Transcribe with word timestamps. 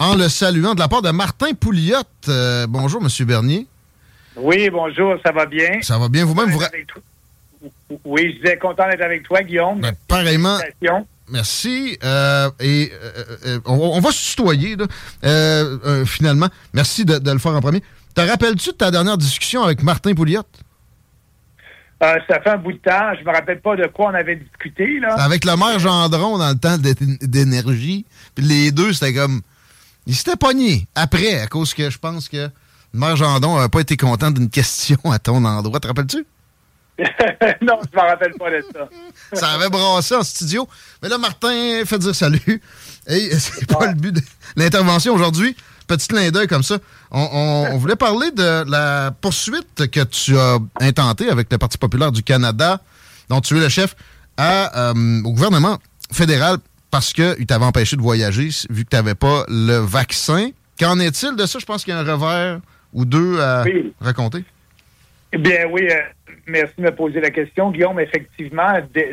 en 0.00 0.14
le 0.16 0.28
saluant 0.28 0.74
de 0.74 0.80
la 0.80 0.88
part 0.88 1.02
de 1.02 1.10
Martin 1.10 1.52
Pouliot. 1.52 1.96
Euh, 2.28 2.66
bonjour, 2.66 3.00
Monsieur 3.02 3.26
Bernier. 3.26 3.66
Oui, 4.34 4.68
bonjour, 4.70 5.14
ça 5.24 5.30
va 5.30 5.44
bien? 5.44 5.80
Ça 5.82 5.98
va 5.98 6.08
bien 6.08 6.24
vous-même? 6.24 6.50
Vous... 6.50 6.60
Oui, 8.06 8.38
je 8.42 8.48
suis 8.48 8.58
content 8.58 8.88
d'être 8.88 9.02
avec 9.02 9.22
toi, 9.24 9.42
Guillaume. 9.42 9.80
Ben, 9.80 9.92
pareillement. 10.08 10.58
Merci. 11.28 11.98
Euh, 12.02 12.50
et 12.58 12.90
euh, 13.46 13.60
on, 13.66 13.74
on 13.74 14.00
va 14.00 14.10
se 14.10 14.30
tutoyer, 14.30 14.76
là, 14.76 16.04
finalement. 16.06 16.48
Merci 16.72 17.04
de, 17.04 17.18
de 17.18 17.30
le 17.30 17.38
faire 17.38 17.52
en 17.52 17.60
premier. 17.60 17.82
Te 18.14 18.22
rappelles-tu 18.22 18.70
de 18.70 18.76
ta 18.76 18.90
dernière 18.90 19.18
discussion 19.18 19.62
avec 19.62 19.82
Martin 19.82 20.14
Pouliot? 20.14 20.42
Euh, 22.02 22.14
ça 22.26 22.40
fait 22.40 22.48
un 22.50 22.56
bout 22.56 22.72
de 22.72 22.78
temps. 22.78 23.12
Je 23.20 23.24
me 23.24 23.30
rappelle 23.32 23.60
pas 23.60 23.76
de 23.76 23.86
quoi 23.88 24.06
on 24.10 24.14
avait 24.14 24.36
discuté. 24.36 24.98
Là. 25.00 25.14
Avec 25.16 25.44
le 25.44 25.54
maire 25.56 25.78
Gendron 25.78 26.38
dans 26.38 26.48
le 26.48 26.58
temps 26.58 26.78
d'é- 26.78 26.94
d'énergie. 27.20 28.06
Puis 28.34 28.44
les 28.46 28.70
deux, 28.72 28.94
c'était 28.94 29.12
comme. 29.12 29.42
Ils 30.10 30.16
s'étaient 30.16 30.34
pognés 30.34 30.88
après, 30.96 31.38
à 31.40 31.46
cause 31.46 31.72
que 31.72 31.88
je 31.88 31.96
pense 31.96 32.28
que 32.28 32.36
le 32.36 32.50
maire 32.98 33.14
Gendron 33.14 33.54
n'avait 33.54 33.68
pas 33.68 33.78
été 33.78 33.96
content 33.96 34.32
d'une 34.32 34.50
question 34.50 34.98
à 35.08 35.20
ton 35.20 35.44
endroit. 35.44 35.78
Te 35.78 35.86
rappelles-tu? 35.86 36.26
non, 37.62 37.78
je 37.92 37.96
me 37.96 38.00
rappelle 38.02 38.32
pas 38.34 38.50
de 38.50 38.64
ça. 38.72 38.88
Ça 39.32 39.50
avait 39.52 39.68
brassé 39.68 40.16
en 40.16 40.24
studio. 40.24 40.68
Mais 41.00 41.08
là, 41.08 41.16
Martin 41.16 41.82
fait 41.86 41.98
dire 42.00 42.12
salut. 42.12 42.60
Et 43.06 43.30
c'est 43.38 43.66
pas 43.66 43.86
le 43.86 43.94
but 43.94 44.12
de 44.16 44.20
l'intervention 44.56 45.14
aujourd'hui. 45.14 45.54
Petit 45.86 46.08
clin 46.08 46.28
d'œil 46.32 46.48
comme 46.48 46.64
ça. 46.64 46.78
On, 47.12 47.20
on- 47.32 47.74
on 47.74 47.78
voulait 47.78 47.94
parler 47.94 48.32
de 48.32 48.68
la 48.68 49.12
poursuite 49.20 49.88
que 49.92 50.02
tu 50.02 50.36
as 50.36 50.58
intentée 50.80 51.28
avec 51.30 51.52
le 51.52 51.58
Parti 51.58 51.78
populaire 51.78 52.10
du 52.10 52.24
Canada, 52.24 52.80
dont 53.28 53.40
tu 53.40 53.56
es 53.56 53.60
le 53.60 53.68
chef, 53.68 53.94
à, 54.36 54.90
euh, 54.90 55.22
au 55.22 55.32
gouvernement 55.32 55.78
fédéral 56.12 56.58
parce 56.90 57.12
qu'il 57.12 57.46
t'avait 57.46 57.64
empêché 57.64 57.96
de 57.96 58.02
voyager 58.02 58.48
vu 58.70 58.84
que 58.84 58.90
tu 58.90 58.96
n'avais 58.96 59.14
pas 59.14 59.44
le 59.48 59.76
vaccin. 59.78 60.50
Qu'en 60.78 60.98
est-il 60.98 61.36
de 61.36 61.46
ça? 61.46 61.58
Je 61.58 61.66
pense 61.66 61.84
qu'il 61.84 61.92
y 61.94 61.96
a 61.96 62.00
un 62.00 62.04
revers 62.04 62.60
ou 62.92 63.04
deux 63.04 63.40
à 63.40 63.62
Oui. 63.64 63.92
raconter. 64.00 64.44
Eh 65.32 65.38
Bien 65.38 65.66
oui, 65.70 65.86
euh, 65.90 65.94
merci 66.46 66.74
de 66.78 66.82
me 66.82 66.90
poser 66.90 67.20
la 67.20 67.30
question, 67.30 67.70
Guillaume. 67.70 68.00
Effectivement, 68.00 68.72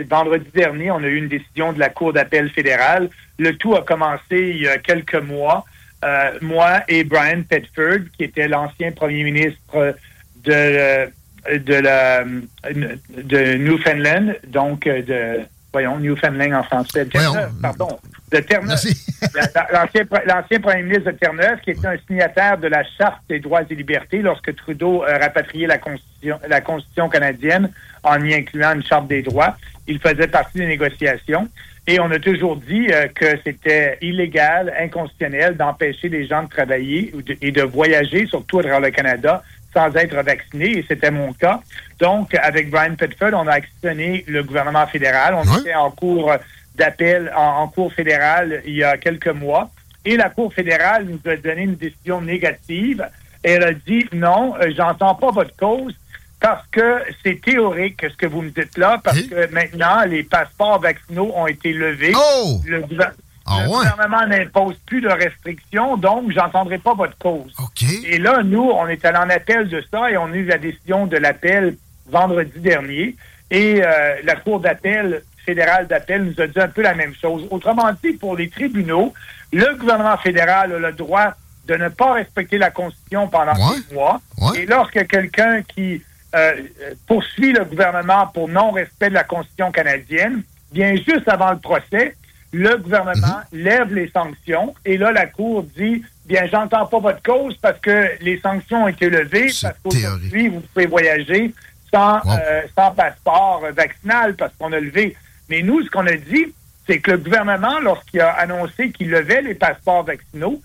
vendredi 0.10 0.48
dernier, 0.54 0.90
on 0.92 0.98
a 0.98 1.08
eu 1.08 1.18
une 1.18 1.28
décision 1.28 1.74
de 1.74 1.80
la 1.80 1.90
Cour 1.90 2.14
d'appel 2.14 2.50
fédérale. 2.50 3.10
Le 3.38 3.56
tout 3.56 3.76
a 3.76 3.84
commencé 3.84 4.22
il 4.32 4.58
y 4.62 4.68
a 4.68 4.78
quelques 4.80 5.16
mois. 5.22 5.66
Euh, 6.04 6.32
moi 6.42 6.82
et 6.88 7.04
Brian 7.04 7.42
Petford, 7.48 8.00
qui 8.18 8.24
était 8.24 8.48
l'ancien 8.48 8.92
premier 8.92 9.24
ministre 9.24 9.96
de, 10.44 10.52
euh, 10.52 11.06
de 11.48 11.74
la 11.74 12.24
de 12.24 13.58
Newfoundland, 13.58 14.36
donc 14.48 14.86
de 14.86 15.40
voyons 15.72 16.00
Newfoundland 16.00 16.54
en 16.54 16.64
français, 16.64 17.06
de 17.06 17.10
Terre-Neuve, 17.12 17.32
Voyons. 17.34 17.50
pardon, 17.62 18.00
de 18.32 18.38
Terre-Neuve. 18.40 18.80
L'ancien 19.74 20.04
pre- 20.04 20.26
l'ancien 20.26 20.60
premier 20.60 20.84
ministre 20.84 21.12
de 21.12 21.18
Terre-Neuve, 21.18 21.60
qui 21.64 21.72
était 21.72 21.88
un 21.88 21.98
signataire 22.08 22.58
de 22.58 22.68
la 22.68 22.84
Charte 22.98 23.22
des 23.30 23.40
droits 23.40 23.62
et 23.70 23.76
libertés 23.76 24.22
lorsque 24.22 24.56
Trudeau 24.56 25.04
a 25.04 25.18
rapatrié 25.18 25.68
la 25.68 25.78
Constitution, 25.78 26.40
la 26.48 26.62
Constitution 26.62 27.10
canadienne 27.10 27.70
en 28.04 28.24
y 28.24 28.34
incluant 28.34 28.74
une 28.74 28.84
Charte 28.84 29.08
des 29.08 29.22
droits. 29.22 29.56
Il 29.88 30.00
faisait 30.00 30.28
partie 30.28 30.60
des 30.60 30.68
négociations. 30.68 31.48
Et 31.90 32.02
on 32.02 32.12
a 32.12 32.20
toujours 32.20 32.58
dit 32.58 32.88
euh, 32.92 33.08
que 33.16 33.38
c'était 33.46 33.98
illégal, 34.02 34.74
inconstitutionnel 34.78 35.56
d'empêcher 35.56 36.10
les 36.10 36.28
gens 36.28 36.44
de 36.44 36.50
travailler 36.50 37.12
ou 37.16 37.22
de- 37.22 37.38
et 37.42 37.52
de 37.54 37.62
voyager, 37.62 38.28
surtout 38.28 38.60
à 38.60 38.64
travers 38.64 38.82
le 38.82 38.90
Canada, 38.92 39.42
sans 39.74 39.94
être 39.96 40.16
vaccinés, 40.24 40.78
et 40.80 40.86
c'était 40.88 41.12
mon 41.12 41.34
cas. 41.34 41.60
Donc, 42.00 42.34
avec 42.36 42.70
Brian 42.70 42.96
Petford, 42.96 43.32
on 43.34 43.48
a 43.48 43.54
actionné 43.54 44.24
le 44.28 44.44
gouvernement 44.44 44.88
fédéral. 44.88 45.36
On 45.36 45.42
Ouais. 45.48 45.60
était 45.62 45.76
en 45.76 45.92
cours 45.92 46.32
d'appel 46.76 47.32
en, 47.36 47.62
en 47.64 47.68
cours 47.68 47.92
fédérale 47.94 48.62
il 48.66 48.76
y 48.76 48.84
a 48.84 48.98
quelques 48.98 49.28
mois. 49.28 49.70
Et 50.06 50.16
la 50.16 50.30
Cour 50.30 50.54
fédérale 50.54 51.06
nous 51.06 51.20
a 51.32 51.36
donné 51.36 51.64
une 51.64 51.76
décision 51.76 52.22
négative. 52.22 53.06
Elle 53.44 53.64
a 53.64 53.74
dit 53.74 54.06
non, 54.14 54.56
euh, 54.56 54.72
j'entends 54.76 55.16
pas 55.16 55.32
votre 55.32 55.56
cause 55.58 55.94
parce 56.40 56.66
que 56.68 57.00
c'est 57.24 57.42
théorique 57.42 58.06
ce 58.10 58.16
que 58.16 58.26
vous 58.28 58.42
me 58.42 58.50
dites 58.52 58.78
là, 58.78 59.02
parce 59.04 59.18
Hein? 59.18 59.24
que 59.30 59.52
maintenant 59.54 60.04
les 60.06 60.24
passeports 60.24 60.80
vaccinaux 60.80 61.32
ont 61.36 61.48
été 61.48 61.74
levés. 61.74 62.14
Oh! 62.16 62.62
Le, 62.66 62.84
Ah 63.48 63.64
le 63.64 63.70
ouais? 63.70 63.78
gouvernement 63.78 64.28
n'impose 64.28 64.76
plus 64.86 65.02
de 65.02 65.08
restrictions, 65.10 65.98
donc 65.98 66.32
j'entendrai 66.32 66.78
pas 66.78 66.94
votre 66.94 67.18
cause. 67.18 67.56
Et 68.06 68.18
là, 68.18 68.42
nous, 68.44 68.62
on 68.64 68.88
est 68.88 69.04
allé 69.06 69.18
en 69.18 69.30
appel 69.30 69.70
de 69.70 69.84
ça 69.92 70.12
et 70.12 70.18
on 70.18 70.26
a 70.26 70.36
eu 70.36 70.46
la 70.46 70.58
décision 70.58 71.08
de 71.08 71.18
l'appel 71.18 71.78
vendredi 72.08 72.60
dernier. 72.60 73.16
Et 73.50 73.82
euh, 73.82 74.16
la 74.24 74.36
Cour 74.36 74.60
d'appel 74.60 75.24
fédérale 75.46 75.88
d'appel 75.88 76.24
nous 76.26 76.42
a 76.42 76.48
dit 76.48 76.60
un 76.60 76.68
peu 76.68 76.82
la 76.82 76.94
même 76.94 77.14
chose. 77.16 77.48
Autrement 77.50 77.90
dit, 78.04 78.14
pour 78.14 78.36
les 78.36 78.50
tribunaux, 78.50 79.14
le 79.54 79.76
gouvernement 79.76 80.18
fédéral 80.18 80.74
a 80.74 80.80
le 80.80 80.92
droit 80.92 81.34
de 81.68 81.76
ne 81.76 81.88
pas 81.90 82.14
respecter 82.14 82.58
la 82.58 82.70
Constitution 82.72 83.28
pendant 83.30 83.54
Ouais. 83.54 83.76
six 83.78 83.94
mois. 83.94 84.20
Ouais. 84.40 84.60
Et 84.62 84.66
lorsque 84.66 85.06
quelqu'un 85.08 85.62
qui 85.64 86.02
euh, 86.36 86.54
poursuit 87.08 87.54
le 87.54 87.64
gouvernement 87.64 88.28
pour 88.28 88.50
non-respect 88.50 89.10
de 89.10 89.14
la 89.14 89.24
Constitution 89.24 89.72
canadienne, 89.72 90.44
bien 90.74 90.96
juste 90.96 91.28
avant 91.28 91.52
le 91.52 91.58
procès, 91.60 92.16
le 92.54 92.78
gouvernement 92.78 93.42
lève 93.52 93.94
les 93.94 94.10
sanctions 94.10 94.74
et 94.86 94.98
là, 94.98 95.12
la 95.12 95.26
Cour 95.26 95.64
dit, 95.78 96.04
bien, 96.26 96.46
j'entends 96.52 96.86
pas 96.86 97.00
votre 97.00 97.22
cause 97.22 97.56
parce 97.62 97.80
que 97.80 98.12
les 98.22 98.40
sanctions 98.40 98.84
ont 98.86 98.88
été 98.88 99.10
levées, 99.10 99.52
parce 99.62 99.76
qu'aujourd'hui, 99.84 100.48
vous 100.50 100.62
pouvez 100.62 100.86
voyager 100.86 101.54
sans, 101.94 102.16
Wow. 102.26 102.32
euh, 102.40 102.62
sans 102.76 102.92
passeport 102.92 103.64
vaccinal 103.76 104.36
parce 104.36 104.54
qu'on 104.60 104.72
a 104.74 104.80
levé. 104.80 105.16
Mais 105.50 105.62
nous, 105.62 105.82
ce 105.84 105.90
qu'on 105.90 106.06
a 106.08 106.16
dit, 106.18 106.54
c'est 106.86 107.00
que 107.00 107.12
le 107.12 107.18
gouvernement, 107.18 107.80
lorsqu'il 107.80 108.22
a 108.22 108.32
annoncé 108.32 108.92
qu'il 108.92 109.10
levait 109.10 109.42
les 109.42 109.54
passeports 109.56 110.04
vaccinaux, 110.04 110.62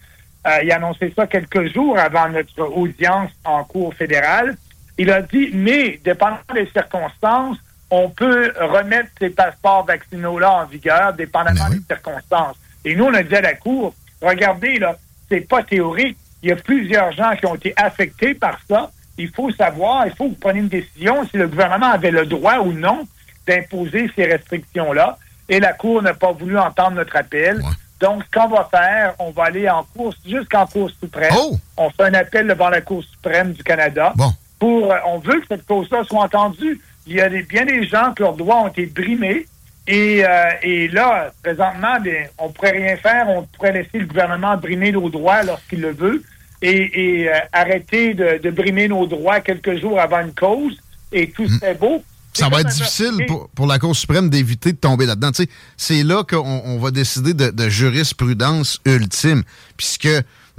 euh, 0.47 0.59
il 0.63 0.73
a 0.73 0.77
annoncé 0.77 1.13
ça 1.15 1.27
quelques 1.27 1.73
jours 1.73 1.99
avant 1.99 2.29
notre 2.29 2.61
audience 2.63 3.31
en 3.45 3.63
cour 3.65 3.95
fédérale. 3.95 4.57
Il 4.99 5.11
a 5.11 5.23
dit, 5.23 5.51
mais 5.53 6.01
dépendant 6.05 6.39
des 6.55 6.67
circonstances, 6.73 7.57
on 7.95 8.09
peut 8.09 8.53
remettre 8.59 9.11
ces 9.21 9.29
passeports 9.29 9.85
vaccinaux-là 9.85 10.51
en 10.51 10.65
vigueur, 10.65 11.13
dépendamment 11.13 11.67
Ben 11.69 11.73
oui. 11.73 11.81
des 11.81 11.95
circonstances. 11.95 12.57
Et 12.87 12.97
nous, 12.97 13.05
on 13.05 13.13
a 13.13 13.23
dit 13.23 13.37
à 13.37 13.43
la 13.43 13.55
Cour, 13.55 13.95
regardez, 14.23 14.79
là, 14.79 14.97
c'est 15.29 15.47
pas 15.47 15.63
théorique. 15.63 16.17
Il 16.43 16.49
y 16.49 16.53
a 16.53 16.57
plusieurs 16.57 17.13
gens 17.13 17.37
qui 17.37 17.45
ont 17.45 17.55
été 17.55 17.75
affectés 17.77 18.33
par 18.33 18.59
ça. 18.67 18.91
Il 19.19 19.29
faut 19.29 19.51
savoir, 19.53 20.07
il 20.07 20.13
faut 20.15 20.25
que 20.25 20.31
vous 20.31 20.37
preniez 20.37 20.61
une 20.61 20.69
décision 20.69 21.29
si 21.29 21.37
le 21.37 21.47
gouvernement 21.47 21.91
avait 21.91 22.11
le 22.11 22.25
droit 22.25 22.61
ou 22.61 22.73
non 22.73 23.07
d'imposer 23.47 24.11
ces 24.17 24.25
restrictions-là. 24.25 25.19
Et 25.51 25.61
la 25.61 25.75
Cour 25.75 26.01
n'a 26.03 26.15
pas 26.15 26.33
voulu 26.33 26.59
entendre 26.59 26.93
notre 26.93 27.15
appel. 27.15 27.59
Ouais. 27.59 27.63
Donc, 28.01 28.25
ce 28.25 28.41
qu'on 28.41 28.49
va 28.49 28.69
faire, 28.71 29.15
on 29.19 29.33
va 29.33 29.45
aller 29.45 29.69
en 29.69 29.85
cours, 29.85 30.15
jusqu'en 30.27 30.67
Cour 30.67 30.91
suprême. 30.99 31.31
Oh! 31.37 31.59
On 31.77 31.91
fait 31.91 32.05
un 32.05 32.15
appel 32.15 32.47
devant 32.47 32.71
la 32.71 32.81
Cour 32.81 33.05
suprême 33.05 33.53
du 33.53 33.63
Canada. 33.63 34.15
Bon. 34.17 34.33
Pour, 34.59 34.91
euh, 34.91 34.97
on 35.07 35.19
veut 35.19 35.41
que 35.41 35.47
cette 35.49 35.67
cause-là 35.67 36.05
soit 36.05 36.23
entendue. 36.23 36.81
Il 37.07 37.15
y 37.15 37.21
a 37.21 37.29
des, 37.29 37.43
bien 37.43 37.65
des 37.65 37.87
gens 37.87 38.13
que 38.15 38.23
leurs 38.23 38.37
droits 38.37 38.63
ont 38.63 38.69
été 38.69 38.87
brimés. 38.87 39.47
Et, 39.87 40.25
euh, 40.25 40.51
et 40.63 40.89
là, 40.89 41.33
présentement, 41.43 42.01
bien, 42.01 42.27
on 42.39 42.51
pourrait 42.51 42.71
rien 42.71 42.97
faire. 42.97 43.29
On 43.29 43.43
pourrait 43.43 43.73
laisser 43.73 43.99
le 43.99 44.07
gouvernement 44.07 44.57
brimer 44.57 44.93
nos 44.93 45.09
droits 45.11 45.43
lorsqu'il 45.43 45.81
le 45.81 45.93
veut 45.93 46.23
et, 46.63 47.23
et, 47.23 47.29
euh, 47.29 47.39
arrêter 47.53 48.15
de, 48.15 48.39
de 48.43 48.51
brimer 48.51 48.89
nos 48.89 49.07
droits 49.07 49.41
quelques 49.41 49.81
jours 49.81 50.01
avant 50.01 50.21
une 50.21 50.33
cause. 50.33 50.79
Et 51.13 51.31
tout 51.31 51.47
serait 51.49 51.75
beau. 51.75 52.03
ça 52.33 52.49
va 52.49 52.61
être 52.61 52.69
difficile 52.69 53.27
pour, 53.55 53.67
la 53.67 53.79
Cour 53.79 53.95
suprême 53.95 54.31
d'éviter 54.31 54.73
de 54.73 54.79
tomber 54.79 55.05
là-dedans. 55.05 55.31
C'est 55.77 56.03
là 56.03 56.23
qu'on 56.25 56.79
va 56.79 56.91
décider 56.91 57.35
de, 57.35 57.69
jurisprudence 57.69 58.81
ultime, 58.87 59.43
puisque 59.77 60.09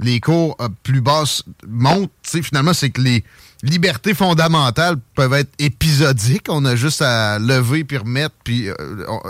les 0.00 0.20
cours 0.20 0.56
euh, 0.60 0.68
plus 0.82 1.00
basses 1.00 1.42
montent, 1.66 2.10
finalement, 2.22 2.74
c'est 2.74 2.90
que 2.90 3.00
les 3.00 3.24
libertés 3.64 4.14
fondamentales 4.14 4.96
peuvent 5.14 5.32
être 5.32 5.52
épisodiques. 5.58 6.46
On 6.48 6.64
a 6.64 6.76
juste 6.76 7.02
à 7.02 7.38
lever 7.38 7.84
puis 7.84 7.96
remettre, 7.96 8.34
puis 8.44 8.68
euh, 8.68 8.74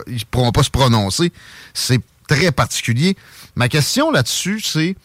ils 0.06 0.14
ne 0.14 0.24
pourront 0.30 0.52
pas 0.52 0.62
se 0.62 0.70
prononcer. 0.70 1.32
C'est 1.72 2.00
très 2.28 2.52
particulier. 2.52 3.16
Ma 3.56 3.68
question 3.68 4.10
là-dessus, 4.10 4.60
c'est 4.60 4.96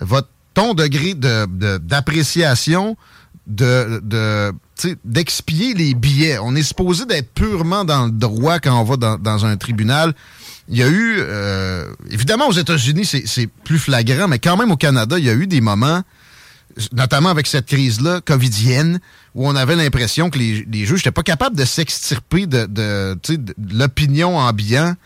votre 0.00 0.28
ton 0.54 0.74
degré 0.74 1.14
d'appréciation 1.14 2.96
de, 3.46 4.00
de 4.02 4.52
d'expier 5.04 5.74
les 5.74 5.94
billets. 5.94 6.38
On 6.38 6.56
est 6.56 6.62
supposé 6.62 7.04
d'être 7.04 7.32
purement 7.32 7.84
dans 7.84 8.06
le 8.06 8.12
droit 8.12 8.58
quand 8.58 8.80
on 8.80 8.84
va 8.84 8.96
dans, 8.96 9.44
un 9.44 9.56
tribunal. 9.56 10.14
Il 10.68 10.78
y 10.78 10.82
a 10.82 10.88
eu, 10.88 11.16
euh, 11.18 11.92
évidemment 12.10 12.48
aux 12.48 12.52
États-Unis, 12.52 13.04
c'est 13.04 13.46
plus 13.64 13.78
flagrant, 13.78 14.26
mais 14.26 14.38
quand 14.38 14.56
même 14.56 14.70
au 14.70 14.76
Canada, 14.76 15.18
il 15.18 15.24
y 15.24 15.30
a 15.30 15.34
eu 15.34 15.46
des 15.46 15.60
moments, 15.60 16.02
notamment 16.92 17.28
avec 17.28 17.46
cette 17.46 17.66
crise-là, 17.66 18.20
covidienne, 18.20 19.00
où 19.34 19.48
on 19.48 19.56
avait 19.56 19.76
l'impression 19.76 20.30
que 20.30 20.38
les, 20.38 20.84
juges 20.86 21.00
n'étaient 21.00 21.10
pas 21.10 21.22
capables 21.22 21.56
de 21.56 21.64
s'extirper 21.64 22.46
de, 22.46 22.66
de, 22.66 23.18
l'opinion 23.72 24.38
ambiante, 24.38 24.96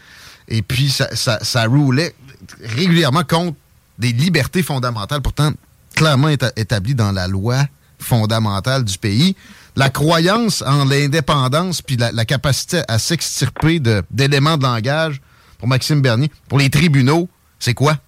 et 0.49 0.63
puis 0.63 0.91
ça 0.91 1.65
roulait 1.67 2.15
régulièrement 2.63 3.25
contre 3.25 3.57
des 3.99 4.13
libertés 4.13 4.63
fondamentales, 4.63 5.23
pourtant 5.23 5.53
clairement 5.95 6.29
établies 6.29 6.95
dans 6.95 7.13
la 7.13 7.29
loi 7.29 7.65
fondamentale 7.99 8.85
du 8.85 8.99
pays. 8.99 9.37
La 9.77 9.91
croyance 9.91 10.63
en 10.63 10.85
l'indépendance 10.85 11.83
puis 11.83 11.97
la, 11.97 12.25
capacité 12.25 12.83
à 12.89 12.99
s'extirper 12.99 13.81
d'éléments 14.11 14.57
de, 14.57 14.63
langage 14.63 15.21
pour 15.59 15.69
Maxime 15.69 16.01
Bernier, 16.01 16.31
pour 16.49 16.59
les 16.59 16.71
tribunaux, 16.71 17.29
c'est 17.59 17.75
quoi? 17.75 17.99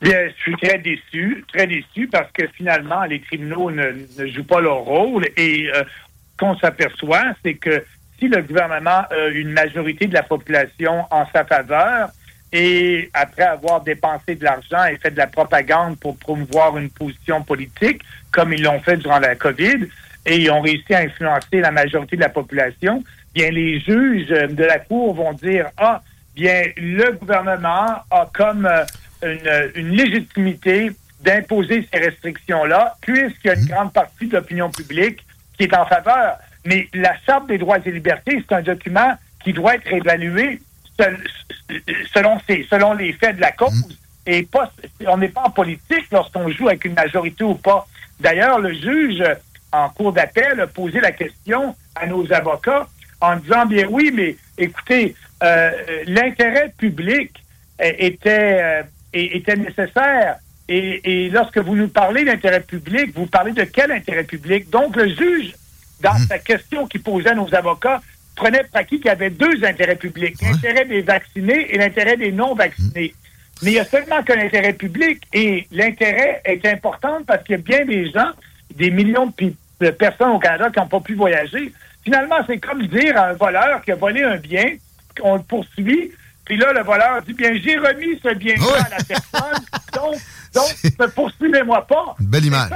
Bien, 0.00 0.28
je 0.28 0.42
suis 0.42 0.56
très 0.56 0.78
déçu, 0.78 1.44
très 1.52 1.66
déçu 1.66 2.06
parce 2.06 2.30
que 2.32 2.46
finalement, 2.48 3.04
les 3.04 3.20
tribunaux 3.20 3.70
ne, 3.70 3.92
jouent 4.26 4.44
pas 4.44 4.60
leur 4.60 4.78
rôle 4.78 5.26
et 5.36 5.68
euh, 5.74 5.82
qu'on 6.38 6.56
s'aperçoit, 6.56 7.34
c'est 7.44 7.54
que 7.54 7.84
si 8.18 8.28
le 8.28 8.42
gouvernement 8.42 9.02
a 9.10 9.28
une 9.32 9.50
majorité 9.50 10.06
de 10.06 10.14
la 10.14 10.22
population 10.22 11.04
en 11.10 11.26
sa 11.32 11.44
faveur, 11.44 12.10
et 12.52 13.10
après 13.12 13.42
avoir 13.42 13.82
dépensé 13.82 14.34
de 14.34 14.44
l'argent 14.44 14.84
et 14.86 14.96
fait 14.96 15.10
de 15.10 15.18
la 15.18 15.26
propagande 15.26 15.98
pour 15.98 16.16
promouvoir 16.16 16.78
une 16.78 16.90
position 16.90 17.42
politique, 17.42 18.02
comme 18.30 18.52
ils 18.52 18.62
l'ont 18.62 18.80
fait 18.80 18.96
durant 18.96 19.18
la 19.18 19.34
COVID, 19.34 19.86
et 20.26 20.36
ils 20.36 20.50
ont 20.50 20.60
réussi 20.60 20.94
à 20.94 21.00
influencer 21.00 21.60
la 21.60 21.70
majorité 21.70 22.16
de 22.16 22.22
la 22.22 22.28
population, 22.28 23.02
bien 23.34 23.50
les 23.50 23.80
juges 23.80 24.28
de 24.28 24.64
la 24.64 24.78
Cour 24.78 25.14
vont 25.14 25.32
dire 25.32 25.66
Ah, 25.76 26.02
bien 26.34 26.64
le 26.76 27.12
gouvernement 27.12 28.02
a 28.10 28.28
comme 28.32 28.66
euh, 28.66 28.84
une, 29.22 29.70
une 29.74 29.90
légitimité 29.90 30.90
d'imposer 31.20 31.86
ces 31.92 31.98
restrictions-là, 31.98 32.96
puisqu'il 33.00 33.48
y 33.48 33.50
a 33.50 33.54
une 33.54 33.64
mmh. 33.64 33.68
grande 33.68 33.92
partie 33.92 34.26
de 34.26 34.36
l'opinion 34.36 34.70
publique 34.70 35.24
qui 35.56 35.64
est 35.64 35.74
en 35.76 35.86
faveur. 35.86 36.38
Mais 36.64 36.88
la 36.94 37.16
Charte 37.26 37.46
des 37.48 37.58
droits 37.58 37.78
et 37.84 37.90
libertés, 37.90 38.42
c'est 38.46 38.54
un 38.54 38.62
document 38.62 39.14
qui 39.42 39.52
doit 39.52 39.76
être 39.76 39.92
évalué 39.92 40.60
selon, 42.14 42.38
selon 42.70 42.94
les 42.94 43.12
faits 43.12 43.36
de 43.36 43.40
la 43.40 43.52
cause. 43.52 43.72
Mm. 43.72 43.92
Et 44.26 44.42
pas, 44.42 44.70
on 45.06 45.16
n'est 45.16 45.28
pas 45.28 45.44
en 45.44 45.50
politique 45.50 46.06
lorsqu'on 46.12 46.50
joue 46.50 46.68
avec 46.68 46.84
une 46.84 46.94
majorité 46.94 47.44
ou 47.44 47.54
pas. 47.54 47.86
D'ailleurs, 48.20 48.58
le 48.58 48.74
juge, 48.74 49.22
en 49.72 49.88
cours 49.90 50.12
d'appel, 50.12 50.60
a 50.60 50.66
posé 50.66 51.00
la 51.00 51.12
question 51.12 51.74
à 51.94 52.06
nos 52.06 52.30
avocats 52.32 52.86
en 53.20 53.36
disant, 53.36 53.66
bien 53.66 53.86
oui, 53.88 54.10
mais 54.12 54.36
écoutez, 54.58 55.14
euh, 55.42 55.70
l'intérêt 56.06 56.72
public 56.76 57.42
était, 57.80 58.58
euh, 58.60 58.82
était 59.24 59.56
nécessaire. 59.56 60.36
Et, 60.68 61.26
et, 61.26 61.30
lorsque 61.30 61.58
vous 61.58 61.74
nous 61.74 61.88
parlez 61.88 62.24
d'intérêt 62.24 62.60
public, 62.60 63.12
vous 63.14 63.26
parlez 63.26 63.52
de 63.52 63.64
quel 63.64 63.90
intérêt 63.90 64.24
public? 64.24 64.68
Donc, 64.68 64.96
le 64.96 65.08
juge, 65.08 65.54
dans 66.02 66.14
mm. 66.14 66.26
sa 66.28 66.38
question 66.38 66.86
qu'il 66.86 67.02
posait 67.02 67.30
à 67.30 67.34
nos 67.34 67.52
avocats, 67.54 68.02
prenait 68.36 68.62
pour 68.64 68.76
acquis 68.76 68.96
qu'il 68.96 69.06
y 69.06 69.10
avait 69.10 69.30
deux 69.30 69.64
intérêts 69.64 69.96
publics, 69.96 70.36
l'intérêt 70.42 70.84
des 70.84 71.00
vaccinés 71.00 71.74
et 71.74 71.78
l'intérêt 71.78 72.16
des 72.16 72.32
non-vaccinés. 72.32 73.14
Mm. 73.14 73.28
Mais 73.62 73.72
il 73.72 73.74
y 73.74 73.80
a 73.80 73.84
seulement 73.84 74.22
qu'un 74.22 74.38
intérêt 74.38 74.72
public 74.72 75.22
et 75.32 75.66
l'intérêt 75.72 76.40
est 76.44 76.64
important 76.66 77.18
parce 77.26 77.42
qu'il 77.42 77.56
y 77.56 77.58
a 77.58 77.62
bien 77.62 77.84
des 77.84 78.08
gens, 78.10 78.30
des 78.74 78.90
millions 78.90 79.32
de, 79.80 79.90
personnes 79.90 80.30
au 80.30 80.38
Canada 80.38 80.70
qui 80.70 80.78
n'ont 80.78 80.86
pas 80.86 81.00
pu 81.00 81.14
voyager. 81.14 81.72
Finalement, 82.04 82.36
c'est 82.46 82.58
comme 82.58 82.86
dire 82.86 83.16
à 83.16 83.30
un 83.30 83.32
voleur 83.32 83.82
qui 83.82 83.90
a 83.90 83.96
volé 83.96 84.22
un 84.22 84.36
bien, 84.36 84.76
qu'on 85.20 85.36
le 85.36 85.42
poursuit, 85.42 86.12
puis 86.48 86.56
là, 86.56 86.72
le 86.72 86.82
voleur 86.82 87.20
dit, 87.26 87.34
bien, 87.34 87.52
j'ai 87.62 87.76
remis 87.76 88.18
ce 88.22 88.34
bien-là 88.34 88.86
à 88.86 88.88
la 88.88 89.04
personne, 89.04 89.64
donc, 89.94 90.16
donc 90.54 91.10
poursuivez-moi 91.14 91.86
pas. 91.86 92.16
belle 92.18 92.46
image. 92.46 92.70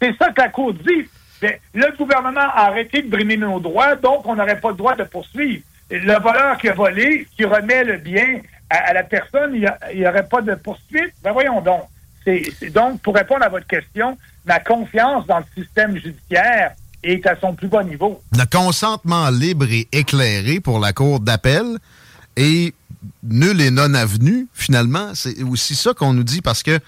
C'est 0.00 0.14
ça, 0.18 0.30
que 0.30 0.40
la 0.42 0.50
Cour 0.50 0.74
dit 0.74 1.08
le 1.42 1.96
gouvernement 1.96 2.40
a 2.40 2.66
arrêté 2.66 3.02
de 3.02 3.08
brimer 3.08 3.36
nos 3.36 3.60
droits, 3.60 3.96
donc 3.96 4.26
on 4.26 4.34
n'aurait 4.34 4.60
pas 4.60 4.70
le 4.70 4.76
droit 4.76 4.94
de 4.94 5.04
poursuivre. 5.04 5.62
Le 5.90 6.20
voleur 6.20 6.58
qui 6.58 6.68
a 6.68 6.74
volé, 6.74 7.26
qui 7.34 7.44
remet 7.44 7.84
le 7.84 7.96
bien 7.96 8.40
à, 8.68 8.92
la 8.92 9.02
personne, 9.02 9.54
il 9.54 9.98
n'y 9.98 10.06
aurait 10.06 10.26
pas 10.26 10.42
de 10.42 10.54
poursuite. 10.54 11.14
Ben 11.22 11.32
voyons 11.32 11.60
donc. 11.60 11.84
Donc, 12.74 13.00
pour 13.00 13.14
répondre 13.14 13.42
à 13.42 13.48
votre 13.48 13.66
question, 13.66 14.18
ma 14.44 14.60
confiance 14.60 15.26
dans 15.26 15.38
le 15.38 15.44
système 15.56 15.96
judiciaire 15.96 16.72
est 17.02 17.26
à 17.26 17.36
son 17.40 17.54
plus 17.54 17.68
bas 17.68 17.82
niveau. 17.82 18.20
Le 18.32 18.44
consentement 18.44 19.30
libre 19.30 19.66
et 19.70 19.88
éclairé 19.92 20.60
pour 20.60 20.78
la 20.78 20.92
Cour 20.92 21.20
d'appel 21.20 21.78
est 22.36 22.74
nul 23.22 23.60
et 23.60 23.70
non 23.70 23.94
avenu, 23.94 24.48
finalement. 24.52 25.12
C'est 25.14 25.42
aussi 25.42 25.74
ça 25.74 25.94
qu'on 25.94 26.12
nous 26.12 26.24
dit 26.24 26.40
parce 26.40 26.62
que 26.62 26.78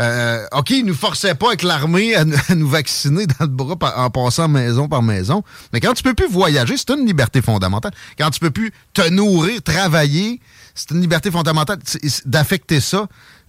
euh, 0.00 0.46
OK, 0.52 0.70
ils 0.70 0.84
nous 0.84 0.94
forçaient 0.94 1.34
pas 1.34 1.48
avec 1.48 1.62
l'armée 1.62 2.14
à, 2.14 2.24
nous 2.54 2.68
vacciner 2.68 3.26
dans 3.26 3.44
le 3.44 3.46
bras 3.48 3.76
en 3.96 4.10
passant 4.10 4.48
maison 4.48 4.88
par 4.88 5.02
maison. 5.02 5.42
Mais 5.72 5.80
quand 5.80 5.92
tu 5.94 6.02
peux 6.02 6.14
plus 6.14 6.28
voyager, 6.28 6.76
c'est 6.76 6.90
une 6.90 7.06
liberté 7.06 7.42
fondamentale. 7.42 7.92
Quand 8.18 8.30
tu 8.30 8.40
peux 8.40 8.50
plus 8.50 8.72
te 8.94 9.08
nourrir, 9.08 9.62
travailler, 9.62 10.40
c'est 10.74 10.90
une 10.92 11.00
liberté 11.00 11.30
fondamentale 11.30 11.78
d'affecter 12.24 12.80
ça. 12.80 13.06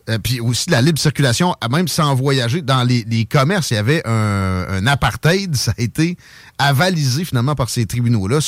Euh, 0.10 0.18
puis 0.18 0.42
aussi 0.42 0.70
la 0.70 0.82
libre 0.82 1.00
circulation, 1.00 1.56
même 1.72 1.88
sans 1.88 2.14
voyager, 2.14 2.62
dans 2.62 2.84
les, 2.84 3.26
commerces, 3.26 3.72
il 3.72 3.76
y 3.76 3.78
avait 3.78 4.06
un, 4.06 4.86
apartheid, 4.86 5.56
ça 5.56 5.74
a 5.78 5.82
été 5.82 6.18
avalisé 6.58 7.24
finalement 7.24 7.56
par 7.56 7.70
ces 7.70 7.86
tribunaux-là, 7.86 8.40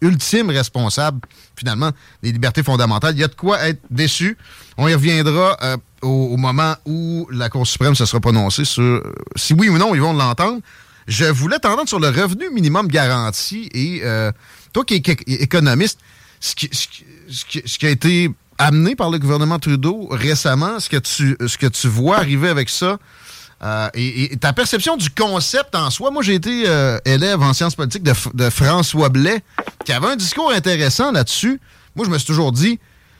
ultime 0.00 0.50
responsable 0.50 1.20
finalement 1.56 1.90
des 2.22 2.30
libertés 2.30 2.62
fondamentales. 2.62 3.14
Il 3.16 3.20
y 3.20 3.24
a 3.24 3.28
de 3.28 3.34
quoi 3.34 3.60
être 3.66 3.80
déçu. 3.90 4.38
On 4.76 4.86
y 4.86 4.94
reviendra 4.94 5.56
euh, 5.62 5.76
au, 6.02 6.36
moment 6.36 6.76
où 6.84 7.26
la 7.32 7.48
Cour 7.48 7.66
suprême 7.66 7.96
se 7.96 8.04
sera 8.06 8.20
prononcée 8.20 8.64
sur 8.64 8.82
euh, 8.82 9.12
si 9.34 9.52
oui 9.52 9.68
ou 9.68 9.78
non 9.78 9.94
ils 9.94 10.00
vont 10.00 10.12
l'entendre. 10.12 10.60
Je 11.08 11.24
voulais 11.24 11.58
t'entendre 11.58 11.88
sur 11.88 12.00
le 12.00 12.08
revenu 12.08 12.50
minimum 12.50 12.86
garanti 12.88 13.68
et 13.74 14.02
toi 14.72 14.84
qui 14.86 14.94
es 14.94 15.42
économiste, 15.42 15.98
ce 16.40 16.54
qui 16.54 17.86
a 17.86 17.90
été 17.90 18.30
amené 18.58 18.94
par 18.96 19.10
le 19.10 19.18
gouvernement 19.18 19.58
Trudeau 19.58 20.08
récemment, 20.10 20.80
ce 20.80 20.88
que 20.88 20.96
tu, 20.96 21.36
ce 21.46 21.58
que 21.58 21.66
tu 21.66 21.88
vois 21.88 22.16
arriver 22.16 22.48
avec 22.48 22.68
ça, 22.68 22.98
euh, 23.62 23.88
et, 23.94 24.36
ta 24.36 24.52
perception 24.52 24.96
du 24.96 25.10
concept 25.10 25.74
en 25.74 25.90
soi. 25.90 26.10
Moi, 26.10 26.22
j'ai 26.22 26.34
été 26.34 26.64
euh, 26.66 26.98
élève 27.04 27.40
en 27.40 27.52
sciences 27.54 27.74
politiques 27.74 28.02
de, 28.02 28.50
François 28.50 29.08
Blais, 29.08 29.42
qui 29.84 29.92
avait 29.92 30.08
un 30.08 30.16
discours 30.16 30.52
intéressant 30.52 31.12
là-dessus. 31.12 31.60
Moi, 31.96 32.04
je 32.04 32.10
me 32.10 32.18
suis 32.18 32.26
toujours 32.26 32.52
dit, 32.52 32.78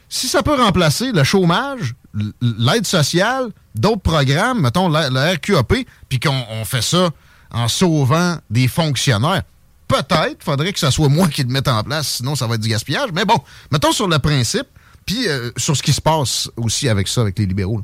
si 0.09 0.29
ça 0.29 0.43
peut 0.43 0.55
remplacer 0.55 1.13
le 1.13 1.25
chômage, 1.25 1.95
l'aide 2.43 2.87
sociale, 2.87 3.49
d'autres 3.75 4.03
programmes, 4.03 4.61
mettons 4.61 4.89
le, 4.89 5.35
RQAP, 5.35 5.87
puis 6.09 6.21
qu'on 6.21 6.65
fait 6.65 6.83
ça 6.83 7.11
en 7.51 7.69
sauvant 7.69 8.37
des 8.51 8.69
fonctionnaires, 8.69 9.43
peut-être 9.89 10.43
faudrait 10.43 10.73
que 10.73 10.79
ce 10.79 10.91
soit 10.91 11.09
moi 11.09 11.29
qui 11.29 11.43
le 11.43 11.49
mette 11.49 11.69
en 11.69 11.83
place, 11.83 12.17
sinon 12.17 12.35
ça 12.35 12.47
va 12.47 12.57
être 12.57 12.61
du 12.61 12.69
gaspillage. 12.69 13.11
Mais 13.15 13.25
bon, 13.25 13.39
mettons 13.71 13.93
sur 13.93 14.09
le 14.09 14.19
principe, 14.19 14.67
puis 15.07 15.29
euh, 15.29 15.51
sur 15.57 15.77
ce 15.77 15.83
qui 15.83 15.93
se 15.93 16.01
passe 16.01 16.51
aussi 16.57 16.89
avec 16.89 17.09
ça, 17.09 17.23
avec 17.23 17.39
les 17.39 17.47
libéraux. 17.47 17.83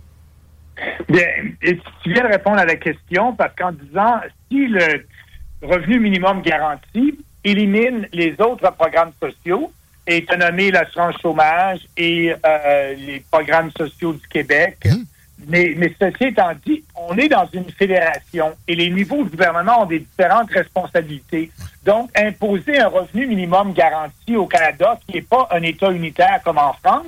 Bien, 1.09 1.27
et 1.63 1.79
tu 2.03 2.13
viens 2.13 2.23
de 2.25 2.33
répondre 2.33 2.59
à 2.59 2.65
la 2.65 2.77
question 2.77 3.35
parce 3.35 3.55
qu'en 3.57 3.73
disant 3.73 4.21
si 4.51 4.67
le 4.67 5.05
revenu 5.63 6.01
minimum 6.01 6.41
garanti 6.43 7.19
élimine 7.45 8.07
les 8.13 8.35
autres 8.41 8.71
programmes 8.73 9.13
sociaux, 9.21 9.73
et 10.07 10.27
nommé 10.39 10.71
l'assurance 10.71 11.17
chômage 11.21 11.81
et 11.97 12.33
euh, 12.45 12.95
les 12.95 13.23
programmes 13.31 13.71
sociaux 13.71 14.13
du 14.13 14.27
Québec, 14.29 14.79
hum. 14.87 15.05
Mais, 15.47 15.75
mais 15.77 15.95
ceci 15.99 16.25
étant 16.25 16.53
dit, 16.67 16.85
on 16.95 17.17
est 17.17 17.29
dans 17.29 17.49
une 17.53 17.71
fédération 17.71 18.53
et 18.69 18.75
les 18.75 18.91
niveaux 18.91 19.25
de 19.25 19.31
gouvernement 19.31 19.83
ont 19.83 19.87
des 19.87 20.01
différentes 20.01 20.51
responsabilités. 20.51 21.51
Donc, 21.85 22.11
imposer 22.17 22.79
un 22.79 22.89
revenu 22.89 23.27
minimum 23.27 23.73
garanti 23.73 24.37
au 24.37 24.47
Canada, 24.47 24.99
qui 25.07 25.17
n'est 25.17 25.23
pas 25.23 25.49
un 25.51 25.63
État 25.63 25.91
unitaire 25.91 26.41
comme 26.45 26.59
en 26.59 26.75
France, 26.75 27.07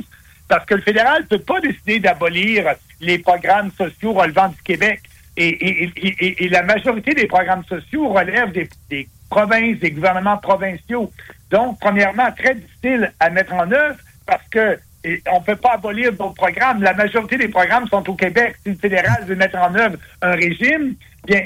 parce 0.49 0.65
que 0.67 0.75
le 0.75 0.83
fédéral 0.83 1.23
ne 1.23 1.27
peut 1.37 1.45
pas 1.45 1.61
décider 1.61 2.01
d'abolir 2.01 2.75
les 3.01 3.19
programmes 3.19 3.71
sociaux 3.73 4.13
relevant 4.13 4.49
du 4.49 4.63
Québec. 4.63 5.01
Et, 5.37 5.49
et, 5.49 5.93
et, 5.97 6.45
et, 6.45 6.49
la 6.49 6.63
majorité 6.63 7.15
des 7.15 7.27
programmes 7.27 7.65
sociaux 7.65 8.09
relèvent 8.09 8.53
des, 8.53 8.69
des 8.91 9.09
provinces, 9.31 9.79
des 9.79 9.91
gouvernements 9.91 10.37
provinciaux. 10.37 11.11
Donc, 11.51 11.79
premièrement, 11.81 12.31
très 12.33 12.55
difficile 12.55 13.13
à 13.19 13.31
mettre 13.31 13.55
en 13.55 13.71
œuvre 13.73 13.97
parce 14.27 14.47
que 14.51 14.79
on 15.05 15.41
ne 15.41 15.45
peut 15.45 15.57
pas 15.57 15.75
abolir 15.75 16.13
d'autres 16.13 16.35
programmes. 16.35 16.83
La 16.83 16.95
majorité 16.95 17.37
des 17.37 17.49
programmes 17.49 17.89
sont 17.89 18.09
au 18.09 18.15
Québec. 18.15 18.57
Si 18.63 18.71
le 18.71 18.77
fédéral 18.77 19.25
veut 19.27 19.35
mettre 19.35 19.59
en 19.59 19.75
œuvre 19.75 19.97
un 20.21 20.33
régime, 20.33 20.95
bien, 21.27 21.43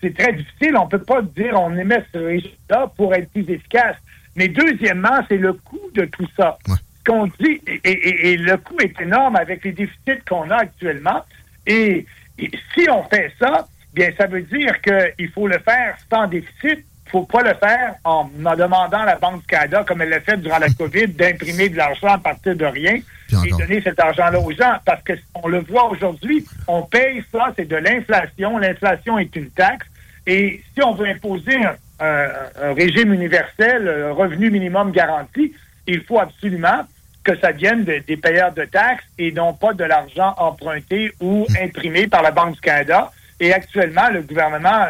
c'est 0.00 0.14
très 0.16 0.32
difficile. 0.32 0.76
On 0.76 0.84
ne 0.84 0.90
peut 0.90 1.02
pas 1.02 1.22
dire 1.22 1.58
on 1.58 1.76
émet 1.76 2.04
ce 2.12 2.18
régime-là 2.18 2.92
pour 2.96 3.14
être 3.14 3.30
plus 3.30 3.48
efficace. 3.48 3.96
Mais 4.36 4.48
deuxièmement, 4.48 5.20
c'est 5.28 5.38
le 5.38 5.54
coût 5.54 5.90
de 5.94 6.04
tout 6.06 6.26
ça. 6.36 6.58
Ce 6.66 6.74
qu'on 7.04 7.26
dit, 7.26 7.60
et, 7.84 8.36
le 8.36 8.56
coût 8.56 8.78
est 8.80 8.98
énorme 9.00 9.36
avec 9.36 9.64
les 9.64 9.72
déficits 9.72 10.22
qu'on 10.28 10.50
a 10.50 10.56
actuellement. 10.56 11.24
Et, 11.66 12.06
si 12.38 12.88
on 12.90 13.04
fait 13.04 13.32
ça, 13.38 13.66
bien, 13.94 14.10
ça 14.16 14.26
veut 14.26 14.42
dire 14.42 14.80
qu'il 14.80 15.28
faut 15.30 15.46
le 15.46 15.58
faire 15.58 15.96
sans 16.10 16.26
déficit 16.26 16.84
faut 17.12 17.24
pas 17.24 17.42
le 17.42 17.54
faire 17.54 17.94
en, 18.04 18.24
demandant 18.24 19.00
à 19.00 19.04
la 19.04 19.16
Banque 19.16 19.42
du 19.42 19.46
Canada, 19.46 19.84
comme 19.86 20.00
elle 20.00 20.08
l'a 20.08 20.20
fait 20.20 20.38
durant 20.38 20.58
la 20.58 20.70
COVID, 20.70 21.08
d'imprimer 21.08 21.68
de 21.68 21.76
l'argent 21.76 22.08
à 22.08 22.18
partir 22.18 22.56
de 22.56 22.64
rien 22.64 22.98
et 23.44 23.50
donner 23.50 23.82
cet 23.82 24.00
argent-là 24.00 24.40
aux 24.40 24.50
gens. 24.52 24.76
Parce 24.84 25.02
qu'on 25.04 25.46
le 25.48 25.60
voit 25.60 25.90
aujourd'hui, 25.90 26.44
on 26.66 26.82
paye 26.82 27.22
ça, 27.30 27.52
c'est 27.54 27.68
de 27.68 27.76
l'inflation. 27.76 28.56
L'inflation 28.56 29.18
est 29.18 29.36
une 29.36 29.50
taxe. 29.50 29.86
Et 30.26 30.62
si 30.74 30.82
on 30.82 30.94
veut 30.94 31.06
imposer 31.06 31.56
un, 32.00 32.72
régime 32.74 33.12
universel, 33.12 33.88
un 33.88 34.12
revenu 34.12 34.50
minimum 34.50 34.90
garanti, 34.90 35.52
il 35.86 36.02
faut 36.02 36.18
absolument 36.18 36.82
que 37.24 37.36
ça 37.38 37.52
vienne 37.52 37.84
des 37.84 38.16
payeurs 38.16 38.52
de 38.52 38.64
taxes 38.64 39.04
et 39.18 39.30
non 39.32 39.52
pas 39.52 39.74
de 39.74 39.84
l'argent 39.84 40.34
emprunté 40.38 41.12
ou 41.20 41.46
imprimé 41.60 42.08
par 42.08 42.22
la 42.22 42.30
Banque 42.30 42.54
du 42.54 42.60
Canada. 42.60 43.12
Et 43.38 43.52
actuellement, 43.52 44.08
le 44.10 44.22
gouvernement 44.22 44.86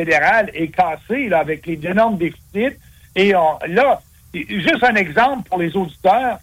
fédéral 0.00 0.50
est 0.54 0.68
cassé 0.68 1.30
avec 1.32 1.66
les 1.66 1.78
énormes 1.84 2.16
déficits. 2.16 2.76
Et 3.14 3.32
là, 3.32 4.00
juste 4.32 4.82
un 4.82 4.94
exemple 4.94 5.48
pour 5.48 5.58
les 5.58 5.76
auditeurs, 5.76 6.38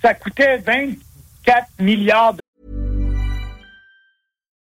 ça 0.00 0.14
coûtait 0.14 0.58
24 0.58 1.66
milliards 1.80 2.34
de 2.34 2.41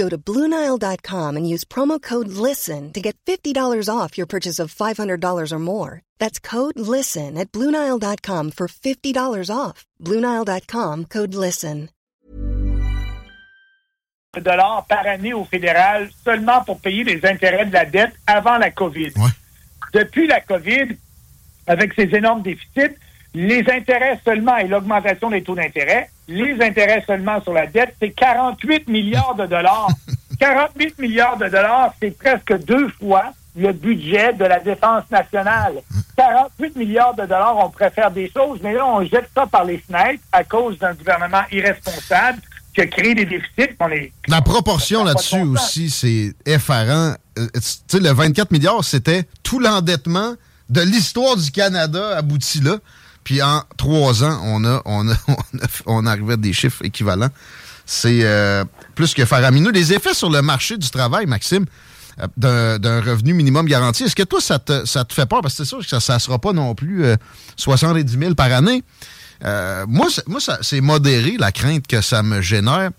Go 0.00 0.08
to 0.08 0.16
Bluenile.com 0.16 1.36
and 1.36 1.46
use 1.46 1.62
promo 1.64 2.00
code 2.00 2.28
LISTEN 2.28 2.92
to 2.94 3.00
get 3.02 3.16
$50 3.26 3.54
off 3.94 4.16
your 4.16 4.26
purchase 4.26 4.58
of 4.58 4.74
$500 4.74 5.52
or 5.52 5.58
more. 5.58 6.00
That's 6.18 6.38
code 6.40 6.80
LISTEN 6.80 7.36
at 7.36 7.52
Bluenile.com 7.52 8.52
for 8.52 8.66
$50 8.66 9.54
off. 9.54 9.84
Bluenile.com 10.00 11.04
code 11.04 11.34
LISTEN. 11.34 11.90
dollars 14.40 14.86
par 14.88 15.06
année 15.06 15.34
au 15.34 15.44
fédéral 15.44 16.08
seulement 16.24 16.64
pour 16.64 16.80
payer 16.80 17.04
les 17.04 17.26
intérêts 17.26 17.66
de 17.66 17.72
la 17.72 17.84
dette 17.84 18.14
avant 18.26 18.58
la 18.58 18.70
COVID. 18.70 19.12
Ouais. 19.16 19.34
Depuis 19.92 20.28
la 20.28 20.40
COVID, 20.40 20.96
avec 21.66 21.92
ces 21.94 22.14
énormes 22.14 22.40
déficits, 22.40 22.96
les 23.34 23.64
intérêts 23.68 24.18
seulement 24.24 24.56
et 24.56 24.68
l'augmentation 24.68 25.30
des 25.30 25.42
taux 25.42 25.56
d'intérêt, 25.56 26.08
les 26.30 26.62
intérêts 26.62 27.02
seulement 27.06 27.42
sur 27.42 27.52
la 27.52 27.66
dette, 27.66 27.94
c'est 28.00 28.10
48 28.10 28.88
milliards 28.88 29.34
de 29.34 29.46
dollars. 29.46 29.88
48 30.40 30.98
milliards 30.98 31.36
de 31.36 31.48
dollars, 31.48 31.92
c'est 32.00 32.16
presque 32.16 32.64
deux 32.64 32.88
fois 33.00 33.32
le 33.56 33.72
budget 33.72 34.32
de 34.32 34.44
la 34.44 34.60
défense 34.60 35.04
nationale. 35.10 35.74
48 36.16 36.76
milliards 36.76 37.14
de 37.14 37.22
dollars, 37.22 37.56
on 37.58 37.68
préfère 37.68 38.10
des 38.10 38.30
choses, 38.30 38.60
mais 38.62 38.72
là, 38.72 38.86
on 38.86 39.04
jette 39.04 39.28
ça 39.34 39.46
par 39.46 39.64
les 39.64 39.78
fenêtres 39.78 40.22
à 40.32 40.44
cause 40.44 40.78
d'un 40.78 40.94
gouvernement 40.94 41.42
irresponsable 41.50 42.40
qui 42.72 42.80
a 42.80 42.86
créé 42.86 43.14
des 43.14 43.26
déficits. 43.26 43.76
la 44.28 44.40
proportion 44.42 45.02
là-dessus 45.02 45.42
aussi, 45.42 45.90
c'est 45.90 46.32
effarant. 46.46 47.14
Euh, 47.36 47.46
tu 47.54 47.60
sais, 47.88 47.98
le 47.98 48.12
24 48.12 48.52
milliards, 48.52 48.84
c'était 48.84 49.24
tout 49.42 49.58
l'endettement 49.58 50.34
de 50.68 50.80
l'histoire 50.82 51.36
du 51.36 51.50
Canada 51.50 52.16
abouti 52.16 52.60
là. 52.60 52.76
Puis 53.24 53.42
en 53.42 53.62
trois 53.76 54.24
ans, 54.24 54.40
on 54.44 54.64
a, 54.64 54.82
on 55.86 56.06
à 56.06 56.36
des 56.36 56.52
chiffres 56.52 56.84
équivalents. 56.84 57.30
C'est 57.86 58.20
euh, 58.22 58.64
plus 58.94 59.14
que 59.14 59.24
faramineux. 59.24 59.72
Les 59.72 59.92
effets 59.92 60.14
sur 60.14 60.30
le 60.30 60.42
marché 60.42 60.76
du 60.76 60.88
travail, 60.90 61.26
Maxime, 61.26 61.66
euh, 62.44 62.78
d'un 62.78 63.00
revenu 63.00 63.34
minimum 63.34 63.66
garanti, 63.66 64.04
est-ce 64.04 64.14
que 64.14 64.22
toi, 64.22 64.40
ça 64.40 64.60
te, 64.60 64.84
fait 65.12 65.26
peur? 65.26 65.40
Parce 65.42 65.54
que 65.54 65.64
c'est 65.64 65.68
sûr 65.68 65.80
que 65.84 65.98
ça 65.98 66.14
ne 66.14 66.18
sera 66.20 66.38
pas 66.38 66.52
non 66.52 66.76
plus 66.76 67.04
70 67.56 68.14
euh, 68.14 68.20
000 68.20 68.34
par 68.36 68.52
année. 68.52 68.84
moi 69.88 70.06
c'est 70.62 70.80
modéré 70.80 71.36
la 71.36 71.50
crainte 71.50 71.88
que 71.88 72.00
ça 72.00 72.22
me 72.22 72.40
génère. 72.40 72.90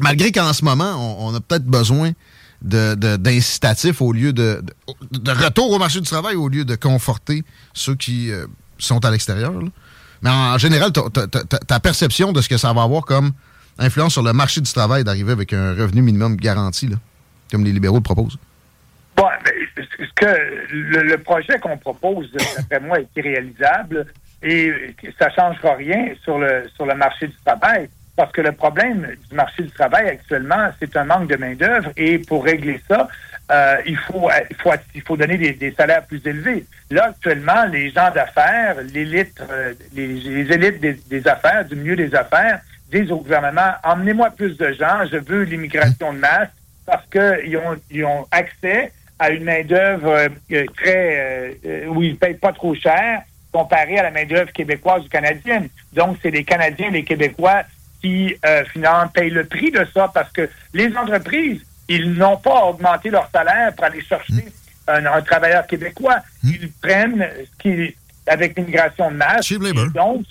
Malgré 0.00 0.32
qu'en 0.32 0.52
ce 0.52 0.64
moment, 0.64 1.24
on, 1.24 1.32
a 1.34 1.40
peut-être 1.40 1.66
besoin 1.66 2.10
d'incitatifs 2.60 4.02
au 4.02 4.12
lieu 4.12 4.32
de, 4.32 4.64
de, 5.12 5.30
retour 5.30 5.70
au 5.70 5.78
marché 5.78 6.00
du 6.00 6.08
travail 6.08 6.34
au 6.34 6.48
lieu 6.48 6.64
de 6.64 6.74
conforter 6.74 7.44
ceux 7.72 7.94
qui 7.94 8.32
sont 8.78 9.04
à 9.04 9.10
l'extérieur. 9.10 9.52
Mais 10.22 10.30
en 10.30 10.58
général, 10.58 10.90
ta 10.92 11.80
perception 11.80 12.32
de 12.32 12.40
ce 12.40 12.48
que 12.48 12.56
ça 12.56 12.72
va 12.72 12.82
avoir 12.82 13.04
comme 13.04 13.32
influence 13.78 14.12
sur 14.12 14.22
le 14.22 14.32
marché 14.32 14.60
du 14.60 14.72
travail 14.72 15.04
d'arriver 15.04 15.32
avec 15.32 15.52
un 15.52 15.74
revenu 15.74 16.02
minimum 16.02 16.36
garanti, 16.36 16.88
comme 17.50 17.64
les 17.64 17.72
libéraux 17.72 17.96
le 17.96 18.02
proposent? 18.02 18.38
Bon, 19.16 19.26
ce 19.76 20.12
que 20.14 20.26
le, 20.70 21.16
projet 21.18 21.58
qu'on 21.58 21.76
propose, 21.76 22.30
d'après 22.32 22.80
moi, 22.80 23.00
est 23.00 23.08
irréalisable 23.16 24.06
et 24.42 24.94
ça 25.18 25.26
ne 25.26 25.32
changera 25.32 25.74
rien 25.74 26.12
sur 26.22 26.38
le, 26.38 26.64
sur 26.74 26.86
le 26.86 26.94
marché 26.94 27.26
du 27.26 27.36
travail. 27.44 27.88
Parce 28.16 28.32
que 28.32 28.40
le 28.40 28.52
problème 28.52 29.08
du 29.28 29.34
marché 29.34 29.62
du 29.62 29.70
travail 29.70 30.08
actuellement, 30.08 30.70
c'est 30.80 30.96
un 30.96 31.04
manque 31.04 31.28
de 31.28 31.36
main-d'œuvre. 31.36 31.90
Et 31.96 32.18
pour 32.18 32.44
régler 32.44 32.80
ça, 32.88 33.08
euh, 33.50 33.76
il, 33.86 33.96
faut, 33.96 34.28
il, 34.50 34.56
faut, 34.56 34.70
il 34.94 35.02
faut 35.02 35.16
donner 35.16 35.38
des, 35.38 35.74
salaires 35.74 36.04
plus 36.04 36.20
élevés. 36.26 36.66
Là, 36.90 37.06
actuellement, 37.06 37.64
les 37.64 37.90
gens 37.90 38.10
d'affaires, 38.10 38.76
l'élite, 38.92 39.40
euh, 39.50 39.72
les, 39.94 40.52
élites 40.52 40.80
des, 40.80 41.28
affaires, 41.28 41.64
du 41.64 41.74
milieu 41.76 41.96
des 41.96 42.14
affaires, 42.14 42.60
disent 42.90 43.10
au 43.10 43.18
gouvernement, 43.18 43.72
emmenez-moi 43.84 44.30
plus 44.30 44.56
de 44.58 44.72
gens, 44.72 45.06
je 45.10 45.16
veux 45.16 45.42
l'immigration 45.44 46.12
de 46.12 46.18
masse, 46.18 46.48
parce 46.84 47.06
qu'ils 47.06 47.56
ont, 47.56 47.76
ils 47.90 48.04
ont 48.04 48.26
accès 48.30 48.92
à 49.18 49.30
une 49.30 49.44
main-d'œuvre 49.44 50.28
euh, 50.50 50.64
très 50.76 51.56
où 51.88 52.02
ils 52.02 52.12
ne 52.12 52.16
payent 52.16 52.34
pas 52.34 52.52
trop 52.52 52.74
cher 52.74 53.22
comparé 53.50 53.98
à 53.98 54.02
la 54.02 54.10
main-d'œuvre 54.10 54.52
québécoise 54.52 55.06
ou 55.06 55.08
canadienne. 55.08 55.68
Donc, 55.94 56.18
c'est 56.22 56.30
les 56.30 56.44
Canadiens, 56.44 56.90
les 56.90 57.02
Québécois 57.02 57.62
qui 58.02 58.36
finalement 58.70 59.08
payent 59.08 59.30
le 59.30 59.44
prix 59.44 59.70
de 59.70 59.84
ça 59.92 60.10
parce 60.12 60.30
que 60.30 60.48
les 60.74 60.94
entreprises 60.96 61.62
ils 61.88 62.12
n'ont 62.12 62.36
pas 62.36 62.64
augmenté 62.66 63.10
leur 63.10 63.28
salaire 63.30 63.74
pour 63.74 63.84
aller 63.84 64.02
chercher 64.02 64.44
hmm. 64.88 65.06
un, 65.06 65.22
travailleur 65.22 65.66
québécois. 65.66 66.18
Hmm. 66.42 66.48
Ils 66.48 66.72
prennent 66.72 67.28
ce 67.44 67.62
qui, 67.62 67.96
avec 68.26 68.56
l'immigration 68.56 69.10
de 69.10 69.16
masse. 69.16 69.46
Cheap 69.46 69.62
labor. 69.62 69.90
Donc, 69.90 70.24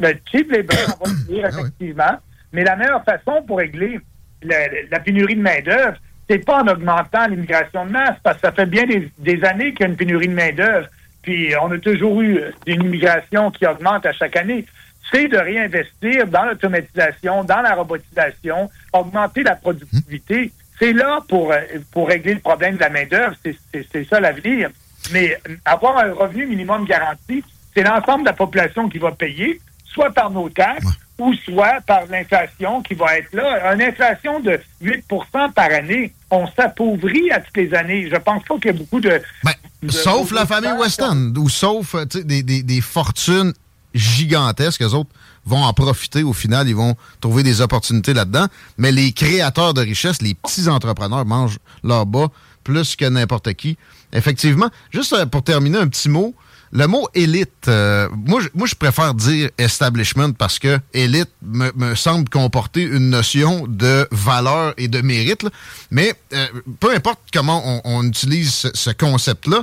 le 0.00 0.14
cheap 0.30 0.50
labor, 0.50 0.98
on 1.00 1.08
va 1.08 1.14
le 1.14 1.34
dire, 1.34 1.44
ah 1.52 1.60
effectivement. 1.60 2.18
Mais 2.52 2.64
la 2.64 2.76
meilleure 2.76 3.04
façon 3.04 3.42
pour 3.46 3.58
régler 3.58 4.00
la, 4.42 5.00
pénurie 5.00 5.36
de 5.36 5.42
main-d'œuvre, 5.42 5.96
c'est 6.28 6.44
pas 6.44 6.62
en 6.62 6.68
augmentant 6.68 7.26
l'immigration 7.26 7.86
de 7.86 7.90
masse, 7.90 8.16
parce 8.22 8.36
que 8.36 8.46
ça 8.48 8.52
fait 8.52 8.66
bien 8.66 8.86
des, 8.86 9.10
des 9.18 9.44
années 9.44 9.72
qu'il 9.72 9.80
y 9.80 9.84
a 9.84 9.88
une 9.88 9.96
pénurie 9.96 10.28
de 10.28 10.34
main-d'œuvre. 10.34 10.88
Puis 11.22 11.54
on 11.60 11.70
a 11.72 11.78
toujours 11.78 12.20
eu 12.20 12.40
une 12.66 12.82
immigration 12.82 13.50
qui 13.50 13.66
augmente 13.66 14.04
à 14.06 14.12
chaque 14.12 14.36
année. 14.36 14.66
C'est 15.10 15.28
de 15.28 15.36
réinvestir 15.36 16.26
dans 16.26 16.44
l'automatisation, 16.44 17.44
dans 17.44 17.60
la 17.60 17.74
robotisation, 17.74 18.70
augmenter 18.92 19.42
la 19.42 19.56
productivité. 19.56 20.52
C'est 20.78 20.92
là 20.92 21.20
pour, 21.28 21.52
euh, 21.52 21.58
pour 21.92 22.08
régler 22.08 22.34
le 22.34 22.40
problème 22.40 22.74
de 22.76 22.80
la 22.80 22.90
main-d'œuvre. 22.90 23.34
C'est- 23.42 24.08
ça 24.08 24.20
l'avenir. 24.20 24.70
Mais 25.12 25.36
euh, 25.48 25.56
avoir 25.64 25.98
un 25.98 26.12
revenu 26.12 26.46
minimum 26.46 26.84
garanti, 26.84 27.44
c'est 27.74 27.82
l'ensemble 27.82 28.22
de 28.24 28.28
la 28.28 28.32
population 28.32 28.88
qui 28.88 28.98
va 28.98 29.12
payer, 29.12 29.60
soit 29.84 30.10
par 30.10 30.30
nos 30.30 30.48
taxes 30.48 30.86
ou 31.18 31.32
soit 31.34 31.80
par 31.86 32.06
l'inflation 32.06 32.82
qui 32.82 32.94
va 32.94 33.18
être 33.18 33.32
là. 33.32 33.72
Une 33.74 33.82
inflation 33.82 34.40
de 34.40 34.58
8% 34.82 35.52
par 35.52 35.66
année, 35.70 36.12
on 36.30 36.46
s'appauvrit 36.48 37.30
à 37.30 37.38
toutes 37.40 37.56
les 37.56 37.72
années. 37.74 38.08
Je 38.10 38.16
pense 38.16 38.42
pas 38.42 38.56
qu'il 38.56 38.66
y 38.66 38.70
a 38.70 38.72
beaucoup 38.78 39.00
de... 39.00 39.20
Ben, 39.44 39.52
de- 39.82 39.90
sauf 39.92 40.32
la 40.32 40.44
famille 40.46 40.72
Weston, 40.72 41.32
ou 41.36 41.48
sauf 41.48 41.94
euh, 41.94 42.04
des, 42.06 42.42
des- 42.42 42.62
des 42.64 42.80
fortunes 42.80 43.52
gigantesques. 43.94 44.80
Les 44.80 44.94
autres 44.94 45.10
vont 45.46 45.62
en 45.62 45.72
profiter 45.72 46.22
au 46.22 46.32
final, 46.32 46.68
ils 46.68 46.76
vont 46.76 46.96
trouver 47.20 47.42
des 47.42 47.60
opportunités 47.60 48.14
là-dedans. 48.14 48.46
Mais 48.78 48.92
les 48.92 49.12
créateurs 49.12 49.74
de 49.74 49.80
richesse, 49.80 50.22
les 50.22 50.34
petits 50.34 50.68
entrepreneurs 50.68 51.24
mangent 51.24 51.58
leur 51.82 52.06
bas 52.06 52.28
plus 52.62 52.96
que 52.96 53.04
n'importe 53.04 53.52
qui. 53.54 53.76
Effectivement, 54.12 54.70
juste 54.90 55.12
euh, 55.12 55.26
pour 55.26 55.42
terminer, 55.42 55.78
un 55.78 55.88
petit 55.88 56.08
mot. 56.08 56.34
Le 56.72 56.88
mot 56.88 57.06
élite, 57.14 57.68
euh, 57.68 58.08
moi, 58.26 58.40
je, 58.40 58.48
moi 58.52 58.66
je 58.66 58.74
préfère 58.74 59.14
dire 59.14 59.48
establishment 59.58 60.32
parce 60.32 60.58
que 60.58 60.80
élite 60.92 61.30
me, 61.42 61.94
semble 61.94 62.28
comporter 62.28 62.82
une 62.82 63.10
notion 63.10 63.66
de 63.68 64.08
valeur 64.10 64.74
et 64.76 64.88
de 64.88 65.00
mérite. 65.00 65.44
là. 65.44 65.50
Mais 65.92 66.14
euh, 66.32 66.46
peu 66.80 66.92
importe 66.92 67.20
comment 67.32 67.62
on, 67.64 67.80
on 67.84 68.02
utilise 68.04 68.52
ce, 68.52 68.68
ce 68.74 68.90
concept-là, 68.90 69.62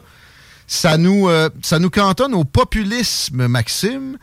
ça 0.72 0.98
nous, 0.98 1.28
euh, 1.28 1.50
ça 1.62 1.80
nous 1.80 1.90
cantonne 1.90 2.34
au 2.34 2.46
populisme, 2.46 3.48
Maxime. 3.48 4.18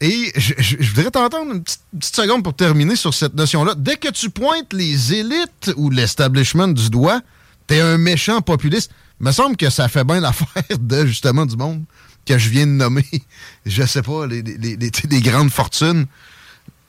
Et 0.00 0.30
je, 0.36 0.54
je- 0.58 0.76
je 0.78 0.94
voudrais 0.94 1.10
t'entendre 1.10 1.52
une 1.54 1.62
petite, 1.62 1.80
petite 1.98 2.14
seconde 2.16 2.44
pour 2.44 2.54
terminer 2.54 2.94
sur 2.96 3.12
cette 3.14 3.34
notion-là. 3.34 3.74
Dès 3.76 3.96
que 3.96 4.08
tu 4.10 4.30
pointes 4.30 4.72
les 4.72 5.14
élites 5.14 5.72
ou 5.76 5.90
l'establishment 5.90 6.68
du 6.68 6.88
doigt, 6.90 7.20
t'es 7.66 7.80
un 7.80 7.98
méchant 7.98 8.40
populiste. 8.40 8.92
me 9.20 9.32
semble 9.32 9.56
que 9.56 9.68
ça 9.70 9.88
fait 9.88 10.04
bien 10.04 10.20
l'affaire 10.20 10.62
de, 10.78 11.04
justement, 11.06 11.44
du 11.46 11.56
monde 11.56 11.82
que 12.24 12.38
je 12.38 12.48
viens 12.48 12.66
de 12.66 12.72
nommer. 12.72 13.04
Je 13.66 13.82
sais 13.82 14.02
pas, 14.02 14.26
les, 14.26 14.42
les, 14.42 14.56
les- 14.56 14.76
les- 14.76 14.90
les 15.10 15.20
grandes 15.20 15.50
fortunes. 15.50 16.06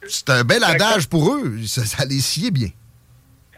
C'est 0.08 0.30
un 0.30 0.44
bel 0.44 0.64
adage 0.64 1.08
pour 1.08 1.34
eux. 1.34 1.58
Ça, 1.66 1.86
ça 1.86 2.06
les 2.06 2.20
sied 2.20 2.52
bien. 2.52 2.70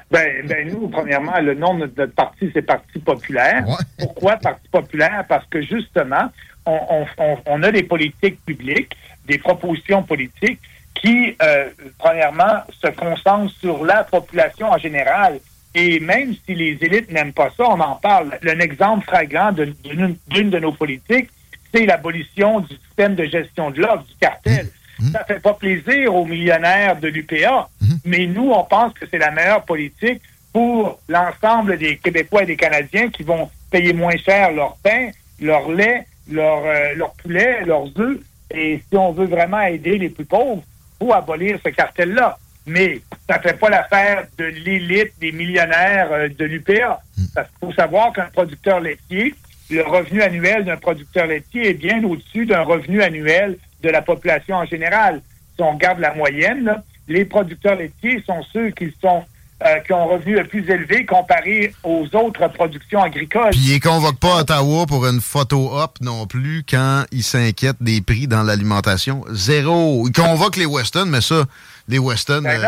Ben, 0.09 0.45
ben 0.47 0.67
nous, 0.69 0.87
premièrement, 0.89 1.39
le 1.39 1.53
nom 1.55 1.75
de 1.75 1.89
notre 1.97 2.13
parti, 2.13 2.49
c'est 2.53 2.61
Parti 2.61 2.99
populaire. 2.99 3.65
Pourquoi 3.97 4.37
Parti 4.37 4.67
populaire? 4.71 5.23
Parce 5.29 5.45
que 5.49 5.61
justement, 5.61 6.29
on, 6.65 6.79
on- 6.89 7.05
on- 7.23 7.37
on 7.45 7.63
a 7.63 7.71
des 7.71 7.83
politiques 7.83 8.43
publiques, 8.45 8.91
des 9.25 9.37
propositions 9.37 10.03
politiques 10.03 10.59
qui, 10.93 11.35
euh, 11.41 11.69
premièrement, 11.97 12.61
se 12.81 12.87
concentrent 12.87 13.53
sur 13.59 13.85
la 13.85 14.03
population 14.03 14.69
en 14.71 14.77
général. 14.77 15.39
Et 15.73 15.99
même 16.01 16.35
si 16.45 16.53
les 16.53 16.77
élites 16.81 17.09
n'aiment 17.11 17.31
pas 17.33 17.49
ça, 17.55 17.63
on 17.69 17.79
en 17.79 17.95
parle. 17.95 18.37
Un 18.45 18.59
exemple 18.59 19.05
flagrant 19.07 19.51
de- 19.53 19.73
d'une 19.83 20.17
d'une 20.27 20.49
de 20.49 20.59
nos 20.59 20.73
politiques, 20.73 21.29
c'est 21.73 21.85
l'abolition 21.85 22.59
du 22.59 22.75
système 22.75 23.15
de 23.15 23.23
gestion 23.25 23.71
de 23.71 23.79
l'offre, 23.81 24.03
du 24.03 24.15
cartel. 24.19 24.67
Ça 25.13 25.23
fait 25.23 25.39
pas 25.39 25.53
plaisir 25.53 26.13
aux 26.13 26.25
millionnaires 26.25 26.97
de 26.99 27.07
l'UPA, 27.07 27.69
mais 28.05 28.27
nous, 28.27 28.51
on 28.51 28.63
pense 28.65 28.93
que 28.93 29.05
c'est 29.09 29.17
la 29.17 29.31
meilleure 29.31 29.63
politique 29.63 30.21
pour 30.53 30.99
l'ensemble 31.07 31.77
des 31.77 31.95
Québécois 31.97 32.43
et 32.43 32.45
des 32.47 32.57
Canadiens 32.57 33.09
qui 33.09 33.23
vont 33.23 33.49
payer 33.71 33.93
moins 33.93 34.17
cher 34.17 34.51
leur 34.51 34.75
pain, 34.83 35.09
leur 35.39 35.71
lait, 35.71 36.05
leur, 36.29 36.61
euh, 36.65 36.93
leur 36.95 37.13
poulet, 37.13 37.63
leurs 37.65 37.87
œufs. 37.97 38.19
Et 38.53 38.81
si 38.89 38.97
on 38.97 39.11
veut 39.11 39.25
vraiment 39.25 39.61
aider 39.61 39.97
les 39.97 40.09
plus 40.09 40.25
pauvres, 40.25 40.63
faut 40.99 41.13
abolir 41.13 41.59
ce 41.63 41.69
cartel-là. 41.69 42.37
Mais 42.67 43.01
ça 43.27 43.39
fait 43.39 43.57
pas 43.57 43.69
l'affaire 43.69 44.25
de 44.37 44.45
l'élite 44.45 45.13
des 45.19 45.31
millionnaires 45.31 46.11
euh, 46.11 46.29
de 46.29 46.45
l'UPA. 46.45 47.01
Parce 47.33 47.49
qu'il 47.49 47.67
faut 47.67 47.73
savoir 47.73 48.13
qu'un 48.13 48.29
producteur 48.31 48.79
laitier, 48.79 49.33
le 49.69 49.81
revenu 49.83 50.21
annuel 50.21 50.65
d'un 50.65 50.77
producteur 50.77 51.25
laitier 51.25 51.69
est 51.69 51.73
bien 51.73 52.03
au-dessus 52.03 52.45
d'un 52.45 52.61
revenu 52.61 53.01
annuel 53.01 53.57
de 53.81 53.89
la 53.89 54.01
population 54.01 54.57
en 54.57 54.65
général. 54.65 55.21
Si 55.55 55.61
on 55.61 55.71
regarde 55.71 55.99
la 55.99 56.13
moyenne, 56.13 56.65
là, 56.65 56.83
les 57.07 57.25
producteurs 57.25 57.75
laitiers 57.75 58.21
sont 58.25 58.43
ceux 58.43 58.69
qui 58.69 58.93
sont 59.01 59.23
euh, 59.63 59.79
qui 59.79 59.93
ont 59.93 60.01
un 60.01 60.05
revenu 60.05 60.35
le 60.35 60.45
plus 60.45 60.67
élevé 60.69 61.05
comparé 61.05 61.73
aux 61.83 62.07
autres 62.13 62.47
productions 62.47 63.01
agricoles. 63.01 63.51
Puis 63.51 63.75
ils 63.75 63.79
convoquent 63.79 64.19
pas 64.19 64.41
Ottawa 64.41 64.85
pour 64.87 65.05
une 65.05 65.21
photo 65.21 65.69
op 65.73 65.97
non 66.01 66.25
plus 66.25 66.63
quand 66.67 67.03
ils 67.11 67.23
s'inquiètent 67.23 67.81
des 67.81 68.01
prix 68.01 68.27
dans 68.27 68.43
l'alimentation. 68.43 69.23
Zéro. 69.29 70.07
Ils 70.07 70.13
convoquent 70.13 70.57
les 70.57 70.65
Weston, 70.65 71.05
mais 71.05 71.21
ça, 71.21 71.45
les 71.87 71.99
Weston 71.99 72.41
Ben 72.43 72.63
euh, 72.63 72.67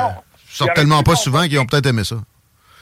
sortent 0.50 0.76
tellement 0.76 1.04
pas 1.04 1.16
souvent 1.16 1.44
qu'ils 1.44 1.60
ont 1.60 1.66
peut-être 1.66 1.88
aimé 1.88 2.04
ça. 2.04 2.18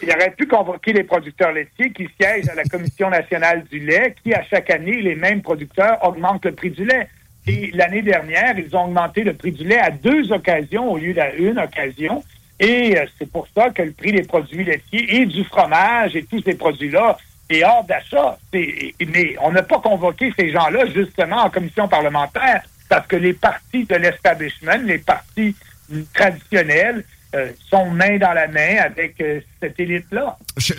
Il 0.03 0.09
aurait 0.09 0.31
pu 0.31 0.47
convoquer 0.47 0.93
les 0.93 1.03
producteurs 1.03 1.51
laitiers 1.51 1.91
qui 1.91 2.09
siègent 2.19 2.49
à 2.49 2.55
la 2.55 2.63
Commission 2.63 3.09
nationale 3.09 3.63
du 3.71 3.79
lait, 3.79 4.15
qui, 4.23 4.33
à 4.33 4.43
chaque 4.43 4.69
année, 4.71 4.99
les 5.01 5.15
mêmes 5.15 5.41
producteurs 5.41 5.99
augmentent 6.03 6.45
le 6.45 6.53
prix 6.53 6.71
du 6.71 6.85
lait. 6.85 7.07
Et 7.47 7.71
l'année 7.73 8.01
dernière, 8.01 8.57
ils 8.57 8.75
ont 8.75 8.85
augmenté 8.85 9.23
le 9.23 9.33
prix 9.33 9.51
du 9.51 9.63
lait 9.63 9.79
à 9.79 9.91
deux 9.91 10.31
occasions 10.31 10.91
au 10.91 10.97
lieu 10.97 11.13
d'une 11.13 11.59
occasion. 11.59 12.23
Et 12.59 12.97
euh, 12.97 13.05
c'est 13.17 13.29
pour 13.29 13.47
ça 13.55 13.69
que 13.69 13.81
le 13.81 13.91
prix 13.91 14.11
des 14.11 14.23
produits 14.23 14.63
laitiers 14.63 15.21
et 15.21 15.25
du 15.25 15.43
fromage 15.43 16.15
et 16.15 16.23
tous 16.23 16.41
ces 16.43 16.55
produits-là 16.55 17.17
est 17.49 17.63
hors 17.63 17.83
d'achat. 17.83 18.37
Mais 18.53 19.35
on 19.41 19.51
n'a 19.51 19.63
pas 19.63 19.79
convoqué 19.79 20.33
ces 20.37 20.51
gens-là 20.51 20.85
justement 20.93 21.43
en 21.43 21.49
commission 21.49 21.87
parlementaire 21.87 22.61
parce 22.87 23.07
que 23.07 23.15
les 23.15 23.33
partis 23.33 23.85
de 23.85 23.95
l'establishment, 23.95 24.77
les 24.85 24.99
partis 24.99 25.55
traditionnels, 26.13 27.03
euh, 27.33 27.49
sont 27.69 27.85
main 27.85 28.17
dans 28.17 28.33
la 28.33 28.49
main 28.49 28.79
avec 28.83 29.15
euh, 29.21 29.39
cette 29.61 29.79
élite-là. 29.79 30.37
Je 30.57 30.73
euh, 30.73 30.77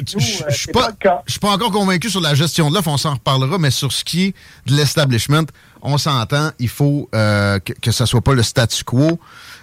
je 0.50 0.54
suis 0.54 0.70
pas, 0.70 1.48
encore 1.48 1.72
convaincu 1.72 2.10
sur 2.10 2.20
la 2.20 2.34
gestion 2.34 2.68
de 2.68 2.74
l'offre, 2.74 2.90
on 2.90 2.98
s'en 2.98 3.14
reparlera, 3.14 3.56
mais 3.56 3.70
sur 3.70 3.90
ce 3.90 4.04
qui 4.04 4.24
est 4.24 4.34
de 4.66 4.76
l'establishment, 4.76 5.46
on 5.80 5.96
s'entend, 5.96 6.50
il 6.58 6.68
faut 6.68 7.08
que, 7.10 7.72
que 7.80 7.90
ça 7.90 8.04
soit 8.04 8.20
pas 8.20 8.34
le 8.34 8.42
statu 8.42 8.84
quo. 8.84 9.18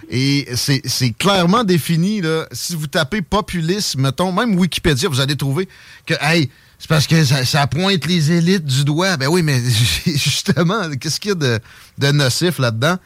Et 0.08 0.48
c'est 0.54 1.10
clairement 1.18 1.64
défini, 1.64 2.20
là. 2.20 2.46
Si 2.52 2.74
vous 2.74 2.86
tapez 2.86 3.22
populisme, 3.22 4.02
mettons, 4.02 4.32
même 4.32 4.58
Wikipédia, 4.58 5.08
vous 5.08 5.20
allez 5.20 5.36
trouver 5.36 5.68
que, 6.06 6.14
hey, 6.20 6.50
c'est 6.78 6.88
parce 6.88 7.06
que 7.06 7.24
ça, 7.24 7.44
ça 7.44 7.66
pointe 7.66 8.06
les 8.06 8.32
élites 8.32 8.64
du 8.64 8.84
doigt. 8.84 9.16
Ben 9.16 9.28
oui, 9.28 9.42
mais 9.42 9.60
justement, 10.06 10.88
qu'est-ce 10.98 11.20
qu'il 11.20 11.30
y 11.30 11.32
a 11.32 11.34
de, 11.34 11.60
de 11.98 12.12
nocif 12.12 12.58
là-dedans? 12.58 12.96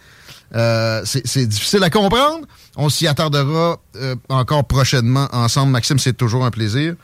Euh, 0.55 1.03
c'est 1.05 1.47
difficile 1.47 1.83
à 1.83 1.91
comprendre. 1.91 2.47
On 2.77 2.89
s'y 2.89 3.09
attardera 3.09 3.79
euh, 3.97 4.15
encore 4.29 4.65
prochainement 4.65 5.29
ensemble. 5.33 5.73
Maxime, 5.73 5.99
c'est 5.99 6.13
toujours 6.13 6.45
un 6.45 6.51
plaisir. 6.51 6.95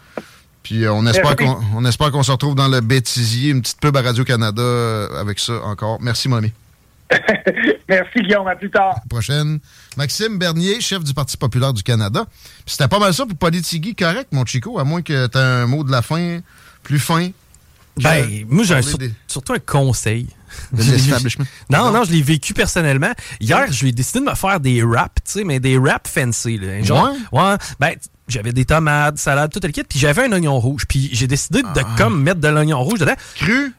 Puis 0.63 0.85
euh, 0.85 0.93
on 0.93 1.07
espère 1.07 1.37
qu'on 1.37 1.59
on 1.75 1.85
espère 1.85 2.13
qu'on 2.13 2.23
se 2.23 2.31
retrouve 2.31 2.55
dans 2.55 2.69
le 2.69 2.81
bêtisier, 2.81 3.51
une 3.51 3.63
petite 3.63 3.81
pub 3.81 3.97
à 3.97 4.03
Radio-Canada 4.03 5.09
avec 5.19 5.41
ça 5.41 5.55
encore. 5.65 5.99
Merci, 6.01 6.29
mon 6.29 6.37
ami. 6.37 6.53
Merci, 7.89 8.21
Guillaume. 8.21 8.47
À 8.49 8.57
plus 8.57 8.71
tard. 8.71 8.97
Prochaine. 9.09 9.59
Maxime 9.97 10.39
Bernier, 10.39 10.81
chef 10.81 11.03
du 11.05 11.13
Parti 11.15 11.37
populaire 11.37 11.73
du 11.73 11.83
Canada. 11.83 12.25
Puis 12.65 12.75
C'était 12.75 12.89
pas 12.89 12.99
mal 12.99 13.13
ça 13.15 13.27
pour 13.27 13.37
Politigui, 13.37 13.95
correct, 13.95 14.29
mon 14.33 14.45
Chico, 14.47 14.79
à 14.79 14.85
moins 14.85 15.03
que 15.03 15.27
tu 15.27 15.37
aies 15.39 15.41
un 15.41 15.67
mot 15.67 15.85
de 15.85 15.91
la 15.91 16.03
fin 16.03 16.41
plus 16.83 16.99
fin. 16.99 17.31
Ben, 17.97 18.45
moi, 18.49 18.65
j'ai 18.65 18.81
sur- 18.83 18.97
des- 18.99 19.13
surtout 19.27 19.53
un 19.53 19.59
conseil. 19.59 20.29
De 20.73 20.83
l'establishment. 20.83 21.45
Non, 21.71 21.93
non, 21.93 22.03
je 22.05 22.11
l'ai 22.13 22.23
vécu 22.23 22.55
personnellement. 22.55 23.13
Hier, 23.41 23.67
j'ai 23.71 23.93
décidé 23.93 24.19
de 24.21 24.25
me 24.25 24.35
faire 24.35 24.59
des 24.59 24.83
wraps, 24.83 25.15
tu 25.25 25.31
sais, 25.33 25.45
mais 25.45 25.61
des 25.61 25.77
wraps 25.79 26.11
fancy. 26.11 26.59
Là. 26.59 26.83
Genre, 26.83 27.13
ouais? 27.33 27.55
Ben, 27.79 27.95
j'avais 28.27 28.53
des 28.53 28.65
tomates, 28.65 29.19
salade, 29.19 29.53
tout 29.53 29.61
le 29.63 29.69
kit, 29.71 29.83
puis 29.85 29.99
j'avais 29.99 30.25
un 30.25 30.33
oignon 30.33 30.59
rouge. 30.59 30.87
Puis 30.89 31.09
j'ai 31.13 31.27
décidé 31.29 31.63
de 31.63 31.97
comme 31.97 32.23
mettre 32.23 32.41
de 32.41 32.49
l'oignon 32.49 32.83
rouge 32.83 32.99
dedans. 33.01 33.15
Cru? 33.37 33.73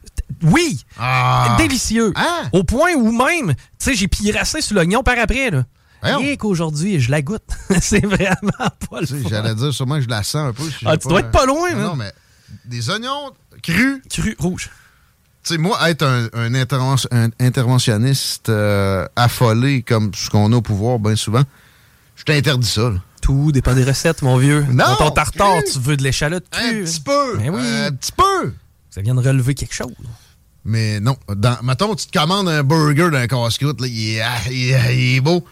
Oui! 0.43 0.83
Ah! 0.99 1.55
Délicieux! 1.57 2.13
Au 2.51 2.63
point 2.63 2.93
où 2.95 3.11
même, 3.11 3.53
tu 3.53 3.55
sais, 3.79 3.93
j'ai 3.95 4.07
pirassé 4.07 4.61
sur 4.61 4.75
l'oignon 4.75 5.03
par 5.03 5.17
après, 5.19 5.49
là. 5.51 5.63
Rien 6.03 6.35
qu'aujourd'hui, 6.35 6.99
je 6.99 7.11
la 7.11 7.21
goûte. 7.21 7.43
C'est 7.81 8.03
vraiment 8.05 8.51
pas 8.57 9.01
le. 9.01 9.07
J'allais 9.29 9.53
dire 9.53 9.71
sûrement 9.71 9.95
que 9.97 10.01
je 10.01 10.09
la 10.09 10.23
sens 10.23 10.49
un 10.49 10.53
peu. 10.53 10.63
si 10.63 10.83
Ah, 10.85 10.97
tu 10.97 11.07
dois 11.07 11.19
être 11.19 11.29
pas 11.31 11.45
loin, 11.45 11.69
Non, 11.73 11.77
là. 11.77 11.83
non, 11.89 11.95
mais 11.95 12.11
des 12.65 12.89
oignons 12.89 13.31
crus. 13.61 14.01
Crus, 14.09 14.35
rouges. 14.39 14.69
Tu 15.43 15.53
sais, 15.53 15.57
moi, 15.59 15.77
être 15.89 16.01
un, 16.03 16.27
un 16.33 16.53
interven- 16.53 17.07
un 17.11 17.29
interventionniste 17.39 18.49
euh, 18.49 19.05
affolé 19.15 19.83
comme 19.83 20.11
ce 20.15 20.29
qu'on 20.31 20.51
a 20.53 20.55
au 20.55 20.61
pouvoir 20.61 20.97
bien 20.99 21.15
souvent, 21.15 21.43
je 22.15 22.23
t'interdis 22.23 22.67
ça. 22.67 22.89
là. 22.89 22.97
Tout 23.21 23.51
dépend 23.51 23.75
des 23.75 23.83
recettes, 23.83 24.23
mon 24.23 24.37
vieux. 24.37 24.61
Non, 24.71 24.85
Dans 24.85 24.95
ton 24.95 25.11
tartare, 25.11 25.61
cru. 25.63 25.71
tu 25.71 25.79
veux 25.79 25.97
de 25.97 26.03
l'échalote 26.03 26.45
crue. 26.49 26.81
Un 26.81 26.83
petit 26.83 26.99
peu. 26.99 27.37
Ben 27.37 27.49
oui. 27.53 27.61
Un 27.61 27.91
petit 27.91 28.11
peu. 28.11 28.53
Ça 28.89 29.01
vient 29.01 29.13
de 29.15 29.19
relever 29.21 29.53
quelque 29.53 29.73
chose. 29.75 29.93
Mais 30.63 30.99
non, 30.99 31.17
dans, 31.27 31.57
mettons, 31.63 31.95
tu 31.95 32.07
te 32.07 32.17
commandes 32.17 32.47
un 32.47 32.63
burger 32.63 33.09
d'un 33.09 33.27
casse-croûte, 33.27 33.81
il, 33.81 34.21
ah, 34.21 34.49
il 34.49 34.71
est 34.73 35.21
beau. 35.21 35.43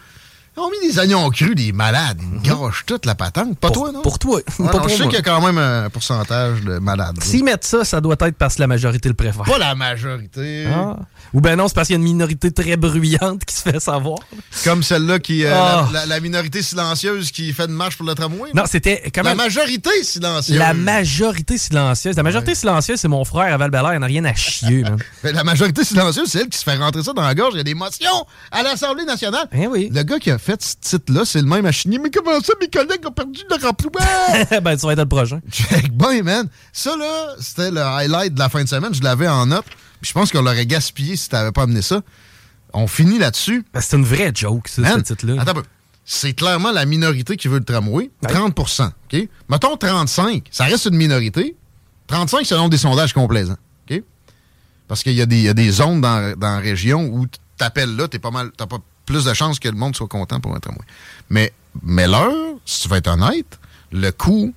Ils 0.56 0.60
ont 0.60 0.70
mis 0.70 0.88
des 0.88 0.98
oignons 0.98 1.28
crus, 1.30 1.54
des 1.54 1.72
malades. 1.72 2.20
Ils 2.44 2.50
mm 2.50 2.70
toute 2.86 3.06
la 3.06 3.14
patente. 3.14 3.58
Pas 3.58 3.70
toi, 3.70 3.92
non? 3.92 4.02
Pour 4.02 4.18
toi. 4.18 4.40
Ah, 4.46 4.68
pas 4.72 4.82
je 4.88 4.94
sais 4.94 5.04
qu'il 5.04 5.12
y 5.12 5.16
a 5.16 5.22
quand 5.22 5.40
même 5.40 5.58
un 5.58 5.88
pourcentage 5.90 6.62
de 6.62 6.78
malades. 6.78 7.22
S'ils 7.22 7.44
mettent 7.44 7.64
ça, 7.64 7.84
ça 7.84 8.00
doit 8.00 8.16
être 8.20 8.36
parce 8.36 8.56
que 8.56 8.60
la 8.60 8.66
majorité 8.66 9.08
le 9.08 9.14
préfère. 9.14 9.44
Pas 9.44 9.58
la 9.58 9.74
majorité. 9.74 10.66
Ah. 10.66 10.96
Ou 11.32 11.40
ben 11.40 11.56
non, 11.56 11.68
c'est 11.68 11.74
parce 11.74 11.86
qu'il 11.86 11.94
y 11.94 11.98
a 11.98 12.00
une 12.00 12.04
minorité 12.04 12.50
très 12.50 12.76
bruyante 12.76 13.44
qui 13.44 13.54
se 13.54 13.62
fait 13.62 13.80
savoir. 13.80 14.18
Comme 14.64 14.82
celle-là 14.82 15.18
qui. 15.18 15.44
Euh, 15.44 15.52
ah. 15.54 15.88
la, 16.06 16.20
minorité 16.20 16.62
silencieuse 16.62 17.30
qui 17.30 17.52
fait 17.52 17.66
une 17.66 17.72
marche 17.72 17.96
pour 17.96 18.06
le 18.06 18.14
tramway. 18.14 18.50
Non, 18.54 18.64
c'était. 18.66 19.02
La 19.22 19.34
majorité 19.34 20.02
silencieuse. 20.02 20.58
La 20.58 20.74
majorité 20.74 21.58
silencieuse. 21.58 22.16
La 22.16 22.22
majorité 22.22 22.54
silencieuse, 22.54 22.98
c'est 23.00 23.08
mon 23.08 23.24
frère 23.24 23.54
à 23.54 23.56
val 23.56 23.70
il 23.72 23.98
n'a 23.98 24.06
rien 24.06 24.24
à 24.24 24.34
chier, 24.34 24.84
la 25.22 25.44
majorité 25.44 25.84
silencieuse, 25.84 26.28
c'est 26.28 26.40
elle 26.40 26.48
qui 26.48 26.58
se 26.58 26.64
fait 26.64 26.76
rentrer 26.76 27.02
ça 27.02 27.12
dans 27.12 27.22
la 27.22 27.34
gorge. 27.34 27.54
Il 27.54 27.58
y 27.58 27.60
a 27.60 27.64
des 27.64 27.74
motions 27.74 28.26
à 28.50 28.62
l'Assemblée 28.62 29.04
nationale. 29.04 29.48
Eh 29.52 29.66
oui. 29.66 29.90
Le 29.92 30.02
gars 30.02 30.18
qui 30.18 30.30
a 30.30 30.38
fait 30.40 30.62
ce 30.62 30.74
titre-là, 30.80 31.24
c'est 31.24 31.40
le 31.40 31.46
même 31.46 31.64
à 31.66 31.72
chigner. 31.72 31.98
Mais 31.98 32.10
comment 32.10 32.40
ça, 32.40 32.52
mes 32.60 32.68
collègues 32.68 33.06
ont 33.06 33.12
perdu 33.12 33.42
leur 33.48 33.64
emploi? 33.64 34.00
ben, 34.60 34.78
ça 34.78 34.86
va 34.86 34.92
être 34.94 34.98
le 34.98 35.06
prochain. 35.06 35.40
Check, 35.50 35.92
boy, 35.92 36.22
man. 36.22 36.48
Ça, 36.72 36.96
là, 36.96 37.34
c'était 37.38 37.70
le 37.70 37.80
highlight 37.80 38.34
de 38.34 38.38
la 38.38 38.48
fin 38.48 38.62
de 38.62 38.68
semaine. 38.68 38.94
Je 38.94 39.02
l'avais 39.02 39.28
en 39.28 39.46
note. 39.46 39.64
je 40.02 40.12
pense 40.12 40.32
qu'on 40.32 40.42
l'aurait 40.42 40.66
gaspillé 40.66 41.16
si 41.16 41.28
t'avais 41.28 41.52
pas 41.52 41.62
amené 41.62 41.82
ça. 41.82 42.00
On 42.72 42.86
finit 42.86 43.18
là-dessus. 43.18 43.64
Ben, 43.72 43.80
c'est 43.80 43.96
une 43.96 44.04
vraie 44.04 44.32
joke, 44.34 44.68
ça, 44.68 44.82
ce 44.96 45.00
titre-là. 45.00 45.40
Attends 45.40 45.52
un 45.52 45.54
peu. 45.54 45.62
C'est 46.04 46.32
clairement 46.32 46.72
la 46.72 46.86
minorité 46.86 47.36
qui 47.36 47.48
veut 47.48 47.58
le 47.58 47.64
tramway. 47.64 48.10
30 48.22 48.58
OK? 48.58 49.28
Mettons 49.48 49.76
35. 49.76 50.48
Ça 50.50 50.64
reste 50.64 50.86
une 50.86 50.96
minorité. 50.96 51.56
35 52.08 52.44
selon 52.46 52.68
des 52.68 52.78
sondages 52.78 53.12
complaisants. 53.12 53.58
OK? 53.88 54.02
Parce 54.88 55.02
qu'il 55.02 55.12
y, 55.12 55.42
y, 55.42 55.48
a 55.48 55.54
des 55.54 55.70
zones 55.70 56.00
dans, 56.00 56.36
dans 56.36 56.54
la 56.54 56.58
région 56.58 57.06
où 57.06 57.26
tu 57.26 57.38
t'appelles 57.56 57.94
là, 57.94 58.08
t'es 58.08 58.18
pas 58.18 58.30
mal. 58.30 58.50
T'as 58.56 58.66
pas 58.66 58.78
plus 59.10 59.24
de 59.24 59.34
chances 59.34 59.58
que 59.58 59.68
le 59.68 59.74
monde 59.74 59.96
soit 59.96 60.06
content 60.06 60.40
pour 60.40 60.54
un 60.54 60.60
tramway. 60.60 60.84
Mais, 61.30 61.52
mais 61.82 62.06
l'heure, 62.06 62.54
si 62.64 62.82
tu 62.82 62.88
veux 62.88 62.96
être 62.96 63.08
honnête, 63.08 63.58
le 63.90 64.10
coût 64.12 64.54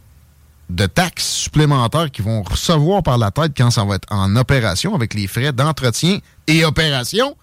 de 0.69 0.85
taxes 0.85 1.27
supplémentaires 1.27 2.11
qu'ils 2.11 2.25
vont 2.25 2.43
recevoir 2.43 3.01
par 3.01 3.17
la 3.17 3.31
tête 3.31 3.53
quand 3.57 3.71
ça 3.71 3.83
va 3.83 3.95
être 3.95 4.07
en 4.11 4.35
opération 4.35 4.93
avec 4.93 5.15
les 5.15 5.25
frais 5.25 5.51
d'entretien 5.51 6.19
et 6.45 6.65
opération, 6.65 7.35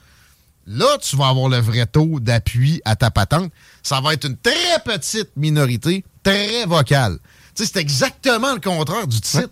là, 0.68 0.86
tu 1.02 1.16
vas 1.16 1.28
avoir 1.28 1.48
le 1.48 1.58
vrai 1.58 1.84
taux 1.86 2.20
d'appui 2.20 2.80
à 2.84 2.94
ta 2.94 3.10
patente. 3.10 3.50
Ça 3.82 4.00
va 4.00 4.14
être 4.14 4.26
une 4.26 4.36
très 4.36 4.78
petite 4.84 5.30
minorité, 5.36 6.04
très 6.22 6.64
vocale. 6.64 7.18
Tu 7.56 7.64
sais, 7.64 7.72
c'est 7.72 7.80
exactement 7.80 8.54
le 8.54 8.60
contraire 8.60 9.08
du 9.08 9.20
titre. 9.20 9.50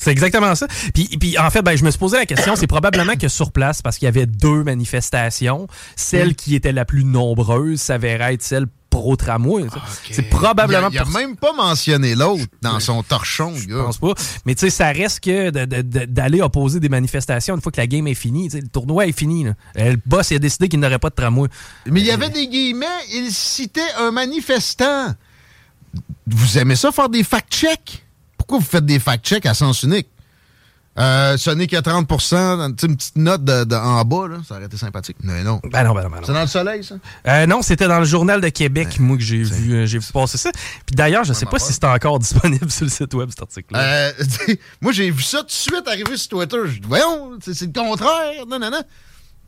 C'est 0.00 0.10
exactement 0.10 0.54
ça. 0.54 0.66
Puis, 0.94 1.08
puis 1.20 1.38
en 1.38 1.50
fait, 1.50 1.60
ben, 1.60 1.76
je 1.76 1.84
me 1.84 1.90
suis 1.90 1.98
posé 1.98 2.16
la 2.16 2.24
question, 2.24 2.56
c'est 2.56 2.66
probablement 2.66 3.16
que 3.16 3.28
sur 3.28 3.52
place, 3.52 3.82
parce 3.82 3.98
qu'il 3.98 4.06
y 4.06 4.08
avait 4.08 4.24
deux 4.24 4.64
manifestations, 4.64 5.66
celle 5.94 6.34
qui 6.34 6.54
était 6.54 6.72
la 6.72 6.86
plus 6.86 7.04
nombreuse 7.04 7.82
s'avérait 7.82 8.34
être 8.34 8.42
celle 8.42 8.66
pro-tramway. 8.88 9.66
C'est 10.10 10.22
probablement... 10.22 10.88
Il 10.90 10.98
a, 10.98 11.04
même 11.04 11.36
pas 11.36 11.52
mentionné 11.52 12.14
l'autre 12.14 12.44
dans 12.62 12.80
son 12.80 13.02
torchon. 13.02 13.54
Je 13.54 13.68
pense 13.68 13.98
pas. 13.98 14.14
Mais 14.46 14.54
tu 14.54 14.60
sais, 14.60 14.70
ça 14.70 14.90
reste 14.90 15.20
que 15.20 15.50
d'aller 15.50 16.40
opposer 16.40 16.80
des 16.80 16.88
manifestations 16.88 17.54
une 17.54 17.60
fois 17.60 17.70
que 17.70 17.80
la 17.80 17.86
game 17.86 18.06
est 18.06 18.14
finie. 18.14 18.48
le 18.48 18.68
tournoi 18.68 19.06
est 19.06 19.16
fini. 19.16 19.46
Le 19.76 19.96
boss 20.06 20.32
a 20.32 20.38
décidé 20.38 20.68
qu'il 20.68 20.80
n'aurait 20.80 20.98
pas 20.98 21.10
de 21.10 21.14
tramway. 21.14 21.48
Mais 21.86 22.00
il 22.00 22.06
y 22.06 22.10
avait 22.10 22.30
des 22.30 22.48
guillemets, 22.48 22.86
il 23.12 23.30
citait 23.30 23.80
un 23.98 24.10
manifestant. 24.10 25.14
Vous 26.26 26.58
aimez 26.58 26.76
ça, 26.76 26.90
faire 26.90 27.10
des 27.10 27.22
fact-checks? 27.22 28.04
Pourquoi 28.50 28.64
vous 28.64 28.70
faites 28.70 28.86
des 28.86 28.98
fact-checks 28.98 29.46
à 29.46 29.54
sens 29.54 29.84
unique? 29.84 30.08
Euh, 30.98 31.36
Sonic 31.36 31.72
à 31.72 31.82
30% 31.82 32.74
une 32.84 32.96
petite 32.96 33.14
note 33.14 33.44
de, 33.44 33.76
en 33.76 34.04
bas, 34.04 34.26
là, 34.26 34.38
ça 34.46 34.56
aurait 34.56 34.64
été 34.64 34.76
sympathique. 34.76 35.18
Mais 35.22 35.44
non. 35.44 35.60
Ben 35.62 35.84
non, 35.84 35.94
ben 35.94 36.02
non, 36.02 36.10
ben 36.10 36.16
non. 36.16 36.22
C'est 36.26 36.32
dans 36.32 36.40
le 36.40 36.48
soleil, 36.48 36.82
ça? 36.82 36.96
Euh, 37.28 37.46
non, 37.46 37.62
c'était 37.62 37.86
dans 37.86 38.00
le 38.00 38.04
Journal 38.04 38.40
de 38.40 38.48
Québec, 38.48 38.96
ben, 38.98 39.06
moi, 39.06 39.16
que 39.16 39.22
j'ai 39.22 39.44
vu, 39.44 39.72
euh, 39.72 39.86
j'ai 39.86 40.00
vu 40.00 40.06
passer 40.12 40.36
ça. 40.36 40.50
Puis 40.84 40.96
d'ailleurs, 40.96 41.22
je 41.22 41.32
sais 41.32 41.46
pas 41.46 41.60
si 41.60 41.72
c'est 41.72 41.84
encore 41.84 42.18
disponible 42.18 42.68
sur 42.72 42.86
le 42.86 42.90
site 42.90 43.14
web, 43.14 43.28
cet 43.30 43.42
article-là. 43.42 43.80
Euh, 43.80 44.12
moi, 44.80 44.90
j'ai 44.90 45.12
vu 45.12 45.22
ça 45.22 45.38
tout 45.38 45.46
de 45.46 45.50
suite 45.52 45.86
arriver 45.86 46.16
sur 46.16 46.30
Twitter. 46.30 46.58
Je 46.64 46.80
dis, 46.80 46.88
voyons, 46.88 47.38
c'est 47.40 47.60
le 47.60 47.72
contraire. 47.72 48.46
Non, 48.48 48.58
non, 48.58 48.70
non. 48.72 48.82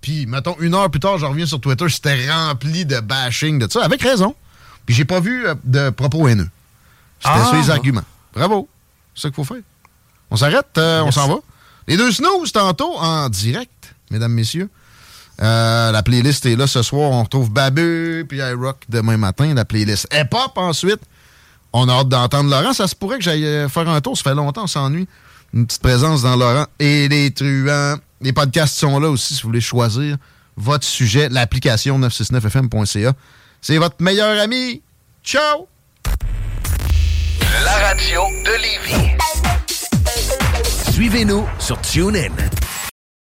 Puis, 0.01 0.27
mettons, 0.27 0.57
une 0.61 0.75
heure 0.77 0.93
plus 0.93 1.01
tard, 1.01 1.19
je 1.19 1.27
reviens 1.27 1.47
sur 1.47 1.61
Twitter, 1.61 1.89
c'était 1.89 2.31
rempli 2.31 2.87
de 2.87 3.01
bashing 3.01 3.59
de 3.59 3.69
ça, 3.69 3.83
avec 3.83 4.01
raison. 4.01 4.37
Puis, 4.87 4.95
j'ai 4.95 5.05
pas 5.05 5.19
vu 5.19 5.45
de 5.65 5.91
propos 5.91 6.29
haineux. 6.29 6.49
C'était 7.19 7.35
ah. 7.37 7.47
sur 7.47 7.57
les 7.57 7.69
arguments. 7.69 8.05
Bravo. 8.33 8.69
C'est 9.15 9.23
ça 9.23 9.29
qu'il 9.29 9.37
faut 9.37 9.45
faire. 9.45 9.63
On 10.31 10.37
s'arrête, 10.37 10.79
euh, 10.79 11.03
on 11.03 11.11
s'en 11.11 11.29
va. 11.29 11.37
Les 11.89 11.97
deux 11.97 12.13
snooze 12.13 12.53
tantôt 12.53 12.97
en 12.97 13.29
direct, 13.29 13.95
mesdames, 14.11 14.33
messieurs. 14.33 14.71
Euh, 15.41 15.91
la 15.91 16.03
playlist 16.03 16.47
est 16.47 16.57
là 16.57 16.67
ce 16.67 16.83
soir. 16.83 17.11
On 17.11 17.23
retrouve 17.23 17.51
Babu 17.51 18.25
puis 18.29 18.39
iRock 18.39 18.85
demain 18.89 19.17
matin. 19.17 19.55
La 19.55 19.65
playlist 19.65 20.07
hip-hop 20.13 20.53
ensuite. 20.57 21.01
On 21.73 21.89
a 21.89 21.93
hâte 21.93 22.09
d'entendre 22.09 22.51
Laurent. 22.51 22.73
Ça 22.73 22.87
se 22.87 22.95
pourrait 22.95 23.19
que 23.19 23.25
j'aille 23.25 23.47
euh, 23.47 23.69
faire 23.69 23.89
un 23.89 24.01
tour. 24.01 24.17
Ça 24.17 24.25
fait 24.25 24.35
longtemps, 24.35 24.65
on 24.65 24.69
s'ennuie. 24.69 25.09
Une 25.55 25.67
petite 25.67 25.83
présence 25.83 26.23
dans 26.23 26.37
Laurent. 26.37 26.67
Et 26.79 27.09
les 27.09 27.33
truands. 27.33 27.97
Les 28.21 28.33
podcasts 28.33 28.79
sont 28.79 29.01
là 29.01 29.09
aussi 29.09 29.35
si 29.35 29.43
vous 29.43 29.49
voulez 29.49 29.61
choisir 29.61 30.17
votre 30.57 30.85
sujet. 30.85 31.29
L'application 31.29 31.99
969fm.ca. 31.99 33.13
C'est 33.61 33.79
votre 33.79 33.97
meilleur 34.01 34.41
ami. 34.41 34.83
Ciao! 35.25 35.67
La 37.65 37.73
radio 37.89 38.23
de 38.45 38.53
Lévis. 38.63 39.17
Suivez-nous 40.93 41.47
sur 41.59 41.81
TuneIn. 41.81 42.33